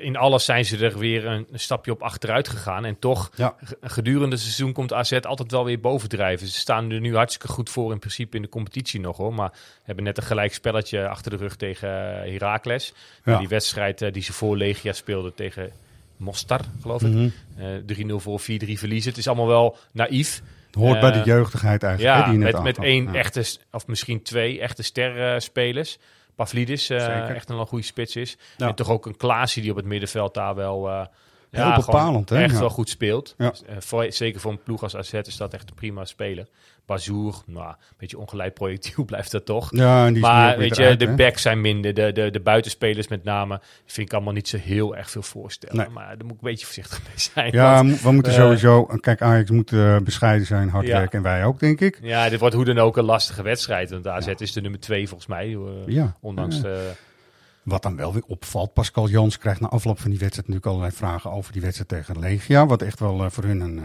[0.00, 2.84] in alles zijn ze er weer een, stapje op achteruit gegaan.
[2.84, 3.54] En toch, Ja.
[3.80, 6.46] gedurende het seizoen komt AZ altijd wel weer bovendrijven.
[6.46, 9.34] Ze staan er nu hartstikke goed voor in principe in de competitie nog hoor.
[9.34, 11.88] Maar hebben net een gelijk spelletje achter de rug tegen
[12.24, 12.94] eh, Heracles.
[13.24, 13.38] Ja.
[13.38, 15.70] Die wedstrijd eh, die ze voor Legia speelden tegen
[16.16, 17.12] Mostar, geloof ik.
[17.12, 17.28] Mhm.
[17.56, 18.44] Eh, 3-0 voor 4-3
[18.78, 19.10] verliezen.
[19.10, 20.42] Het is allemaal wel naïef.
[20.76, 22.16] Hoort bij Eh, de jeugdigheid eigenlijk.
[22.16, 23.12] Ja, hè, die je net met, met één Ja.
[23.14, 25.98] echte, of misschien twee echte sterspelers.
[26.34, 28.36] Pavlidis, eh, echt een goede spits is.
[28.56, 28.68] Ja.
[28.68, 30.88] En toch ook een Klaasje die op het middenveld daar wel...
[30.88, 31.04] eh,
[31.50, 32.42] Heel bepalend, hè?
[32.42, 33.34] Echt wel goed speelt.
[33.36, 36.46] Dus, eh, voor, zeker voor een ploeg als AZ is dat echt een prima speler.
[36.86, 39.68] Bazoer, nou, een beetje ongeleid projectiel blijft dat toch.
[39.76, 41.94] Ja, die maar weet je, de backs zijn minder.
[41.94, 45.76] De, de, de buitenspelers met name vind ik allemaal niet zo heel erg veel voorstellen.
[45.76, 45.88] Nee.
[45.88, 47.52] Maar daar moet ik een beetje voorzichtig mee zijn.
[47.52, 48.84] Ja, want, we moeten eh, sowieso...
[48.84, 50.98] Kijk, Ajax moet eh, bescheiden zijn, hard Ja.
[50.98, 51.16] werken.
[51.18, 51.98] En wij ook, denk ik.
[52.02, 53.90] Ja, dit wordt hoe dan ook een lastige wedstrijd.
[53.90, 55.46] Want AZ is de nummer twee volgens mij.
[55.54, 56.16] eh, Ja.
[56.20, 56.90] Ondanks de...
[57.62, 60.96] Wat dan wel weer opvalt, Pascal Jans krijgt na afloop van die wedstrijd natuurlijk allerlei
[60.96, 62.66] vragen over die wedstrijd tegen Legia.
[62.66, 63.80] Wat echt wel voor hun een,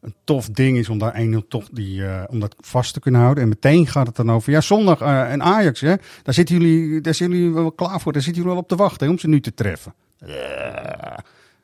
[0.00, 3.20] een tof ding is om daar 1-0 toch die, eh, om dat vast te kunnen
[3.20, 3.42] houden.
[3.42, 7.00] En meteen gaat het dan over, ja zondag eh, en Ajax, hè, daar, zitten jullie,
[7.00, 9.18] daar zijn jullie wel klaar voor, daar zitten jullie wel op te wachten hè, om
[9.18, 9.94] ze nu te treffen.
[10.18, 10.28] Eh,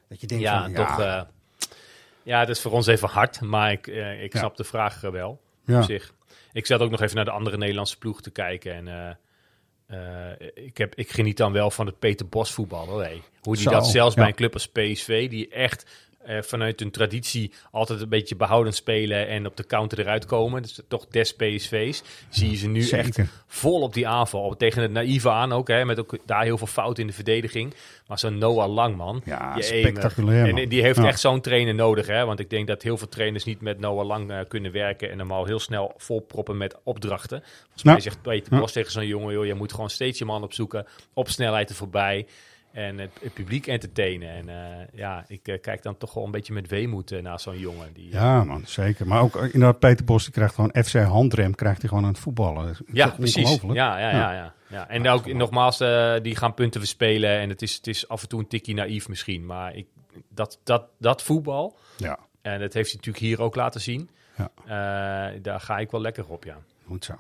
[0.09, 1.01] dat je denkt ja, van, toch.
[1.01, 1.20] eh,
[2.22, 3.41] ja, dat is voor ons even hard.
[3.41, 3.87] Maar ik,
[4.22, 4.39] ik Ja.
[4.39, 5.41] snap de vraag wel.
[5.64, 5.78] Ja.
[5.78, 6.12] Op zich.
[6.53, 8.74] Ik zat ook nog even naar de andere Nederlandse ploeg te kijken.
[8.89, 9.18] En
[10.55, 12.99] ik, heb, ik geniet dan wel van het Peter Bos voetballen.
[13.09, 13.22] Nee.
[13.43, 14.20] Hoe die Zo, dat zelfs ja.
[14.20, 15.87] bij een club als PSV, die echt
[16.25, 20.62] eh, vanuit hun traditie altijd een beetje behoudend spelen en op de counter eruit komen.
[20.62, 22.03] Dus toch des PSV's.
[22.29, 22.99] Zie je ze nu Zeker.
[22.99, 24.57] echt vol op die aanval.
[24.57, 27.75] Tegen het naïeve aan ook, hè, met ook daar heel veel fout in de verdediging.
[28.07, 29.22] Maar zo'n Noah Langman.
[29.25, 30.68] Ja, spectaculair, En man.
[30.68, 31.07] die heeft Ja.
[31.07, 32.07] echt zo'n trainer nodig.
[32.07, 32.25] Hè?
[32.25, 35.11] Want ik denk dat heel veel trainers niet met Noah Lang eh, kunnen werken.
[35.11, 37.43] En hem al heel snel volproppen met opdrachten.
[37.62, 38.59] Volgens mij zegt Peter Ja.
[38.61, 39.33] Bos tegen zo'n jongen...
[39.33, 40.87] Joh, je moet gewoon steeds je man opzoeken.
[41.14, 42.27] Op snelheid er voorbij.
[42.75, 44.29] En het, het publiek entertainen.
[44.29, 47.41] En eh, ja, ik eh, kijk dan toch wel een beetje met weemoed eh, naar
[47.41, 47.93] zo'n jongen.
[47.93, 49.07] Die, Ja, man, zeker.
[49.07, 52.18] Maar ook inderdaad, Peter Bos die krijgt gewoon FC handrem, krijgt hij gewoon aan het
[52.18, 52.66] voetballen.
[52.66, 53.61] Dat is Ja, precies.
[53.62, 54.89] Ja, ja, ja, ja, ja.
[54.89, 55.79] En ook nogmaals,
[56.22, 57.39] die gaan punten verspelen.
[57.39, 59.47] En het is, het is af en toe een tikkie naïef misschien.
[59.47, 59.87] Maar ik,
[60.29, 61.77] dat, dat, dat voetbal.
[61.97, 62.18] Ja.
[62.43, 64.11] En dat heeft hij natuurlijk hier ook laten zien.
[64.37, 65.31] Ja.
[65.43, 66.59] Daar ga ik wel lekker op, ja.
[66.87, 67.14] Goed zo.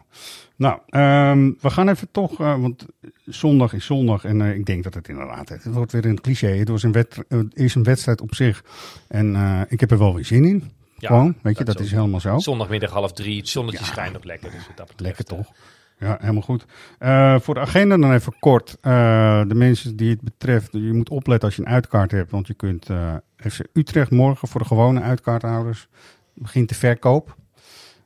[0.56, 2.86] Nou, ehm, we gaan even toch, eh, want
[3.24, 6.48] zondag is zondag en eh, ik denk dat het inderdaad, het wordt weer een cliché.
[6.48, 8.64] Het, was een het is een wedstrijd op zich
[9.08, 10.70] en eh, ik heb er wel weer zin in.
[10.98, 12.38] Ja, Gewoon, weet je, dat, is is ook- helemaal zo.
[12.38, 14.50] Zondagmiddag half drie, het zonnetje schijnt nog lekker.
[14.50, 15.54] Dus dat betreft, Lekker eh, toch?
[15.98, 16.64] Ja, helemaal goed.
[16.98, 18.76] Eh, voor de agenda dan even kort.
[18.80, 22.30] Eh, de mensen die het betreft, je moet opletten als je een uitkaart hebt.
[22.30, 25.88] Want je kunt eh FC Utrecht morgen voor de gewone uitkaarthouders
[26.34, 27.36] begint de verkoop.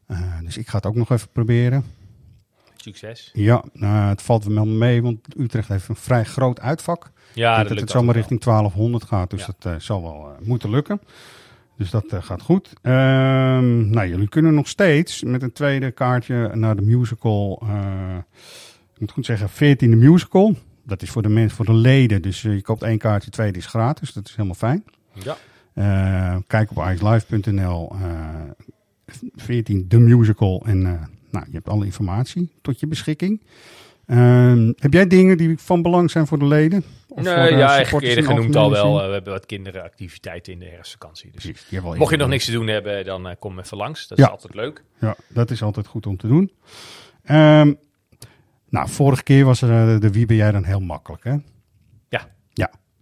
[0.09, 1.85] Eh, dus ik ga het ook nog even proberen.
[2.77, 3.31] Succes.
[3.33, 7.11] Ja, nou, het valt wel mee, want Utrecht heeft een vrij groot uitvak.
[7.35, 9.47] Ja, dat dat het zomaar richting 1200 gaat, dus Ja.
[9.59, 11.01] dat eh, zal wel eh, moeten lukken.
[11.77, 12.73] Dus dat eh, gaat goed.
[12.83, 17.63] Ehm, nou, jullie kunnen nog steeds met een tweede kaartje naar de musical.
[17.69, 18.17] eh,
[18.95, 20.55] ik moet goed zeggen, 14e musical.
[20.85, 22.23] Dat is voor de mensen, voor de leden.
[22.23, 24.13] Dus eh, je koopt één kaartje, tweede is gratis.
[24.13, 24.85] Dat is helemaal fijn.
[25.13, 25.37] Ja.
[25.75, 27.93] Eh, kijk op icelive.nl.
[29.09, 30.63] eh 14 de musical.
[30.67, 30.93] En eh,
[31.31, 33.43] nou, je hebt alle informatie tot je beschikking.
[34.07, 36.85] Ehm, heb jij dingen die van belang zijn voor de leden?
[37.09, 39.01] Of Nee, voor de ja, eigenlijk eerder genoemd al wel.
[39.01, 41.31] eh, we hebben wat kinderactiviteiten in de herfstvakantie.
[41.33, 44.09] Dus Precies, mocht je nog niks te doen hebben, dan eh, kom even langs.
[44.09, 44.25] Dat Ja.
[44.25, 44.85] is altijd leuk.
[45.01, 46.53] Ja, dat is altijd goed om te doen.
[47.25, 47.73] Ehm,
[48.69, 51.37] nou, vorige keer was er eh, de Wie ben jij dan heel makkelijk, hè?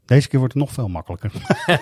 [0.07, 0.13] Ja.
[0.13, 0.17] Ja.
[0.17, 1.33] Deze keer wordt het nog veel makkelijker.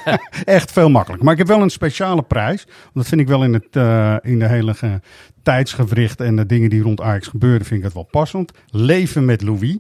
[0.45, 1.25] Echt veel makkelijker.
[1.25, 2.64] Maar ik heb wel een speciale prijs.
[2.64, 5.01] Want dat vind ik wel in, het, eh, in de hele ge-
[5.43, 8.53] tijdsgewricht en de dingen die rond Ajax gebeuren, vind ik het wel passend.
[8.70, 9.77] Leven met Louis.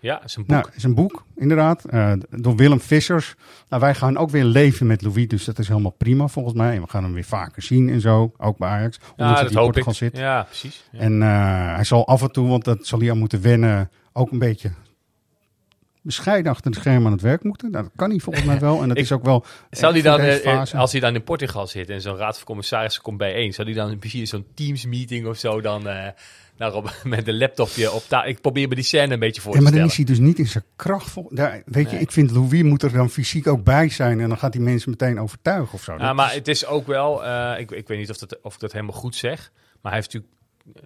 [0.00, 0.50] Ja, is een boek.
[0.56, 1.84] Nou, is een boek, inderdaad.
[1.84, 3.34] eh, door Willem Vissers.
[3.68, 6.74] Nou, wij gaan ook weer leven met Louis, dus dat is helemaal prima volgens mij.
[6.76, 8.96] En we gaan hem weer vaker zien en zo, ook bij Ajax.
[9.00, 9.94] ja, ondanks dat hij in hoop ik.
[9.94, 10.16] Zit.
[10.16, 10.88] Ja, precies.
[10.92, 10.98] Ja.
[10.98, 14.30] En eh, hij zal af en toe, want dat zal hij aan moeten wennen, ook
[14.32, 14.70] een beetje
[16.04, 17.70] bescheiden achter het scherm aan het werk moeten.
[17.70, 18.82] Nou, dat kan hij volgens mij wel.
[18.82, 19.44] En dat Ik- is ook wel.
[19.70, 20.76] Zal hij dan, eh, fase.
[20.76, 23.74] als hij dan in Portugal zit en zo'n raad van commissarissen komt bijeen, zal hij
[23.74, 26.08] dan principe zo'n Teams meeting of zo dan eh,
[26.56, 28.28] daarop, met een laptopje op tafel?
[28.30, 30.18] Ik probeer me die scène een beetje voor Ja, te maar dan is hij dus
[30.18, 31.10] niet in zijn kracht.
[31.10, 34.20] vol- Daar, weet je, ik vind Louis moet er dan fysiek ook bij zijn.
[34.20, 35.94] En dan gaat die mensen meteen overtuigen of zo.
[35.98, 38.54] Ja, maar is- het is ook wel, eh, ik, ik weet niet of, dat, of
[38.54, 39.50] ik dat helemaal goed zeg,
[39.82, 40.32] maar hij heeft natuurlijk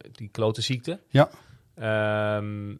[0.05, 1.01] eh, die klote ziekte.
[1.09, 1.31] Ja.
[1.75, 2.75] Ehm,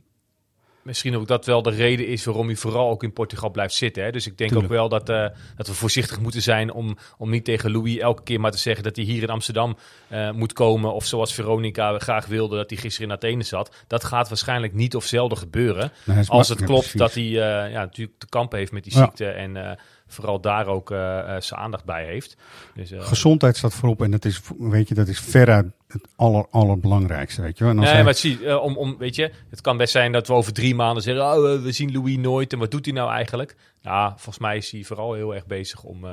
[0.89, 4.05] misschien ook dat wel de reden is waarom hij vooral ook in Portugal blijft zitten.
[4.05, 4.11] Hè?
[4.11, 4.73] Dus ik denk Tuurlijk.
[4.73, 5.27] ook wel dat, eh,
[5.57, 8.85] dat we voorzichtig moeten zijn om, om niet tegen Louis elke keer maar te zeggen
[8.85, 9.77] dat hij hier in Amsterdam
[10.09, 10.93] eh, moet komen.
[10.93, 13.85] Of zoals Veronica graag wilde dat hij gisteren in Athene zat.
[13.87, 15.93] Dat gaat waarschijnlijk niet of zelden gebeuren.
[16.05, 19.27] Nee, als het klopt dat hij eh, ja, natuurlijk te kampen heeft met die ziekte.
[19.27, 19.79] En
[20.09, 22.37] vooral daar ook eh, eh, zijn aandacht bij heeft.
[22.75, 26.47] Dus, eh, Gezondheid staat voorop en dat is, weet je, dat is veruit het aller,
[26.51, 27.73] allerbelangrijkste, weet je wel.
[27.73, 30.27] En als Nee, hij- maar zie, om, om, weet je, het kan best zijn dat
[30.27, 33.11] we over drie maanden zeggen, oh, we zien Louis nooit en wat doet hij nou
[33.11, 33.57] eigenlijk?
[33.81, 36.07] Ja, volgens mij is hij vooral heel erg bezig om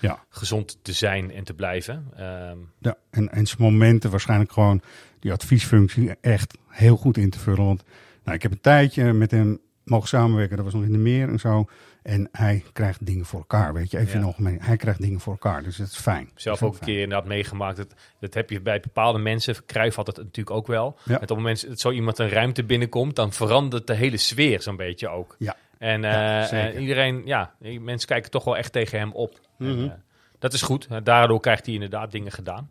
[0.00, 0.24] Ja.
[0.28, 2.06] gezond te zijn en te blijven.
[2.16, 4.82] Ehm, Ja, en, en zijn momenten waarschijnlijk gewoon
[5.20, 7.64] die adviesfunctie echt heel goed in te vullen.
[7.64, 7.82] Want
[8.24, 11.28] nou, ik heb een tijdje met hem mogen samenwerken, dat was nog in de meer
[11.28, 11.64] en zo.
[12.02, 13.96] En hij krijgt dingen voor elkaar, weet je.
[13.98, 14.14] Even Ja.
[14.14, 16.30] in het algemeen, hij krijgt dingen voor elkaar, dus dat is fijn.
[16.34, 17.76] zelf ook een keer inderdaad meegemaakt.
[17.76, 19.54] Dat, dat heb je bij bepaalde mensen.
[19.66, 20.96] Cruijff had het natuurlijk ook wel.
[21.04, 21.12] Ja.
[21.12, 24.62] Met op het moment dat zo iemand een ruimte binnenkomt, dan verandert de hele sfeer
[24.62, 25.36] zo'n beetje ook.
[25.38, 25.56] Ja.
[25.78, 26.74] En Ja, eh, zeker.
[26.74, 29.40] eh, iedereen, ja, mensen kijken toch wel echt tegen hem op.
[29.58, 29.84] En, Mhm.
[29.84, 29.90] eh,
[30.38, 30.88] dat is goed.
[31.04, 32.70] Daardoor krijgt hij inderdaad dingen gedaan.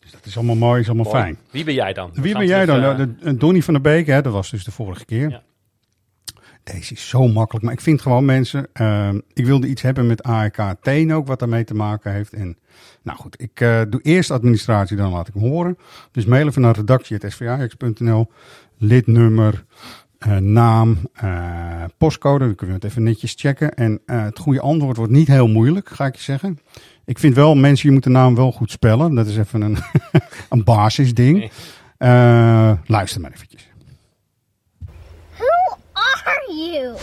[0.00, 1.22] Dus dat is allemaal mooi, is allemaal Mooi.
[1.22, 1.38] fijn.
[1.50, 2.10] Wie ben jij dan?
[2.14, 2.82] Wie ben jij dan?
[2.82, 5.30] eh, de Donny van der Beek, hè, dat was dus de vorige keer.
[5.30, 5.42] Ja.
[6.72, 7.64] Deze is zo makkelijk.
[7.64, 8.66] Maar ik vind gewoon mensen.
[8.72, 12.32] ehm, ik wilde iets hebben met AEK Athene ook, wat daarmee te maken heeft.
[12.32, 12.58] En
[13.02, 15.78] nou goed, ik eh, doe eerst administratie, dan laat ik hem horen.
[16.12, 18.30] Dus mail even naar redactie.svax.nl.
[18.78, 19.64] Lidnummer,
[20.18, 22.44] eh, naam, eh, postcode.
[22.46, 23.74] Dan kunnen we het even netjes checken.
[23.74, 26.58] En eh, het goede antwoord wordt niet heel moeilijk, ga ik je zeggen.
[27.04, 29.14] Ik vind wel, mensen, je moet de naam wel goed spellen.
[29.14, 29.76] Dat is even een,
[30.50, 31.50] een basisding.
[31.98, 33.68] Eh, luister maar eventjes.
[35.36, 36.96] Who are you?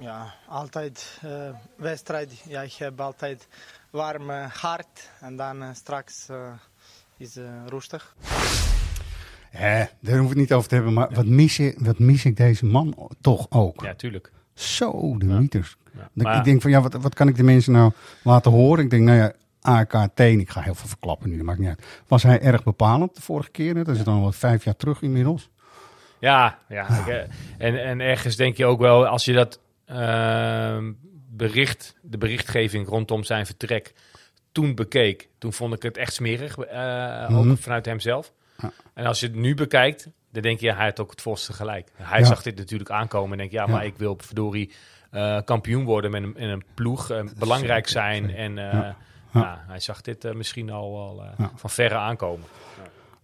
[0.00, 1.30] Ja, altijd eh,
[1.76, 2.32] wedstrijd.
[2.48, 3.48] Ja, ik heb altijd
[3.90, 6.52] warm eh, hart en dan eh, straks eh,
[7.16, 8.16] is het rustig.
[9.50, 10.92] Hè, daar hoef ik het niet over te hebben.
[10.92, 13.82] Maar wat, mis ik, wat mis ik deze man toch ook?
[13.84, 14.32] Ja, tuurlijk.
[14.54, 15.26] Zo, de.
[15.96, 16.08] Ja.
[16.12, 18.84] Maar- Ik denk van, ja, wat, wat kan ik de mensen nou laten horen?
[18.84, 21.82] Ik denk, nou ja, AKT, ik ga heel veel verklappen nu, dat maakt niet uit.
[22.06, 23.74] Was hij erg bepalend de vorige keer?
[23.74, 23.84] hè?
[23.84, 25.50] Dat is dan wel vijf jaar terug inmiddels.
[26.18, 26.88] Ja, ja.
[26.88, 27.20] ik, eh,
[27.58, 30.92] en, en ergens denk je ook wel, als je dat ehm,
[31.30, 33.94] bericht, de berichtgeving rondom zijn vertrek
[34.52, 37.50] toen bekeek, toen vond ik het echt smerig, eh, Mhm.
[37.50, 38.32] ook vanuit hemzelf.
[38.62, 38.72] Ja.
[38.94, 41.90] En als je het nu bekijkt, dan denk je, hij had ook het volste gelijk.
[41.94, 42.24] Hij Ja.
[42.26, 43.88] zag dit natuurlijk aankomen en denkt, ja, maar Ja.
[43.90, 44.72] ik wil verdorie
[45.10, 48.34] eh, kampioen worden met een, in een ploeg, belangrijk zijn.
[48.34, 48.96] En eh, Ja.
[49.32, 52.46] ja, hij zag dit misschien al eh, van verre aankomen.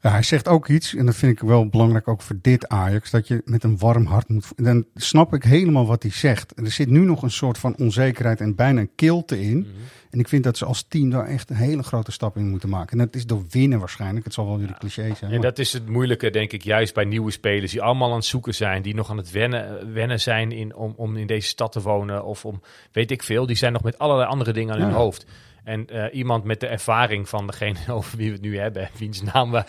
[0.03, 3.11] Ja, hij zegt ook iets, en dat vind ik wel belangrijk ook voor dit Ajax,
[3.11, 4.53] dat je met een warm hart moet...
[4.57, 6.53] Dan snap ik helemaal wat hij zegt.
[6.59, 9.59] Er zit nu nog een soort van onzekerheid en bijna een kilte in.
[9.59, 9.69] Mhm.
[10.11, 12.69] En ik vind dat ze als team daar echt een hele grote stap in moeten
[12.69, 12.99] maken.
[12.99, 14.25] En dat is door winnen waarschijnlijk.
[14.25, 15.17] Het zal wel weer de cliché zijn.
[15.21, 18.17] En maar- dat is het moeilijke, denk ik, juist bij nieuwe spelers die allemaal aan
[18.17, 21.49] het zoeken zijn, die nog aan het wennen, wennen zijn in, om, om in deze
[21.49, 24.75] stad te wonen of om, weet ik veel, die zijn nog met allerlei andere dingen
[24.75, 24.97] aan hun Ja.
[24.97, 25.27] hoofd.
[25.65, 29.23] En eh, iemand met de ervaring van degene over wie we het nu hebben, wiens
[29.23, 29.65] naam we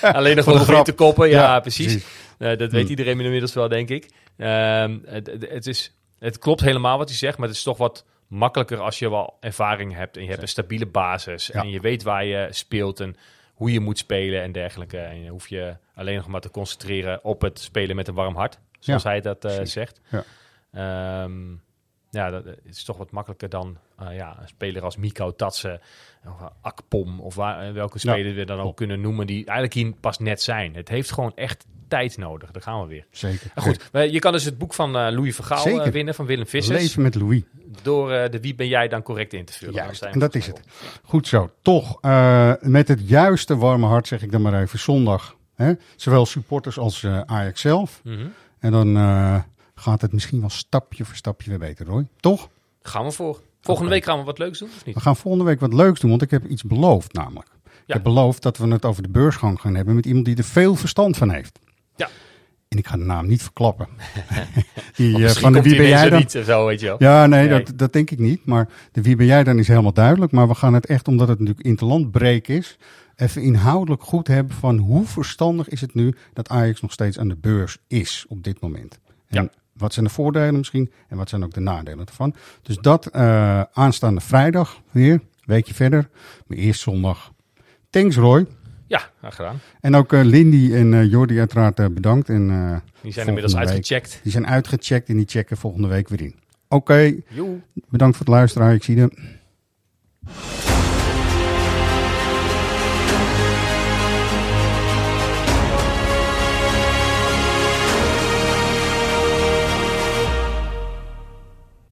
[0.12, 0.84] alleen nog grap.
[0.84, 1.28] te koppen.
[1.28, 1.84] Ja, Ja, precies.
[1.86, 2.06] precies.
[2.38, 2.90] Eh, dat weet Hmm.
[2.90, 4.10] iedereen inmiddels wel, denk ik.
[4.36, 8.04] Ehm, het, het- is, het klopt helemaal wat hij zegt, maar het is toch wat
[8.28, 11.62] makkelijker als je wel ervaring hebt en je hebt een stabiele basis Ja.
[11.62, 13.16] en je weet waar je speelt en
[13.54, 14.98] hoe je moet spelen en dergelijke.
[14.98, 18.36] En je hoef je alleen nog maar te concentreren op het spelen met een warm
[18.36, 20.00] hart, zoals Ja, hij dat eh, zegt.
[20.10, 20.24] Ja.
[20.72, 21.32] Ehm,
[22.10, 25.80] ja, dat het is toch wat makkelijker dan eh, ja, een speler als Miko Tatsen
[26.26, 29.74] of Akpom of waar, eh, welke Ja, speler we dan ook kunnen noemen die eigenlijk
[29.74, 30.74] hier pas net zijn.
[30.74, 32.50] Het heeft gewoon echt tijd nodig.
[32.50, 33.06] Daar gaan we weer.
[33.10, 33.50] Zeker.
[33.54, 36.26] Maar goed, eh, je kan dus het boek van eh, Louis Vergaal eh, winnen van
[36.26, 36.80] Willem Vissers.
[36.80, 37.42] Leven met Louis.
[37.82, 39.74] Door eh, de wie ben jij dan correct in te vullen.
[39.74, 40.60] Juist, zijn en dat is het.
[41.02, 41.50] Goed zo.
[41.62, 45.36] Toch, eh, met het juiste warme hart zeg ik dan maar even zondag.
[45.54, 45.72] Hè?
[45.96, 48.00] Zowel supporters als eh, Ajax zelf.
[48.04, 48.26] Mhm.
[48.58, 49.38] En dan eh,
[49.78, 52.06] gaat het misschien wel stapje voor stapje weer beter, Roy.
[52.20, 52.48] Toch?
[52.82, 53.40] Gaan we voor.
[53.60, 54.94] Volgende week gaan we wat leuks doen, of niet?
[54.94, 57.48] We gaan volgende week wat leuks doen, want ik heb iets beloofd namelijk.
[57.64, 60.44] Ik heb beloofd dat we het over de beursgang gaan hebben met iemand die er
[60.44, 61.58] veel verstand van heeft.
[61.96, 62.08] Ja.
[62.68, 63.88] En ik ga de naam niet verklappen.
[64.96, 66.18] die, eh, van de wie ben jij dan?
[66.18, 66.96] niet, zo, weet je wel.
[66.98, 67.64] Ja, nee, Nee.
[67.64, 68.46] Dat, dat denk ik niet.
[68.46, 70.32] Maar de wie ben jij dan is helemaal duidelijk.
[70.32, 72.78] Maar we gaan het echt, omdat het natuurlijk interlandbreek is,
[73.16, 77.28] even inhoudelijk goed hebben van hoe verstandig is het nu dat Ajax nog steeds aan
[77.28, 78.98] de beurs is op dit moment.
[79.28, 82.34] En wat zijn de voordelen misschien en wat zijn ook de nadelen ervan.
[82.62, 86.08] Dus dat eh, aanstaande vrijdag weer, een weekje verder,
[86.46, 87.32] maar eerst zondag.
[87.90, 88.46] Thanks Roy.
[88.86, 89.60] Ja, graag gedaan.
[89.80, 92.28] En ook eh, Lindy en eh, Jordi uiteraard bedankt.
[92.28, 94.20] En, Die zijn inmiddels week- uitgecheckt.
[94.22, 96.34] Die zijn uitgecheckt en die checken volgende week weer in.
[96.68, 97.14] Oké,
[97.88, 98.74] bedankt voor het luisteren.
[98.74, 99.10] Ik zie je.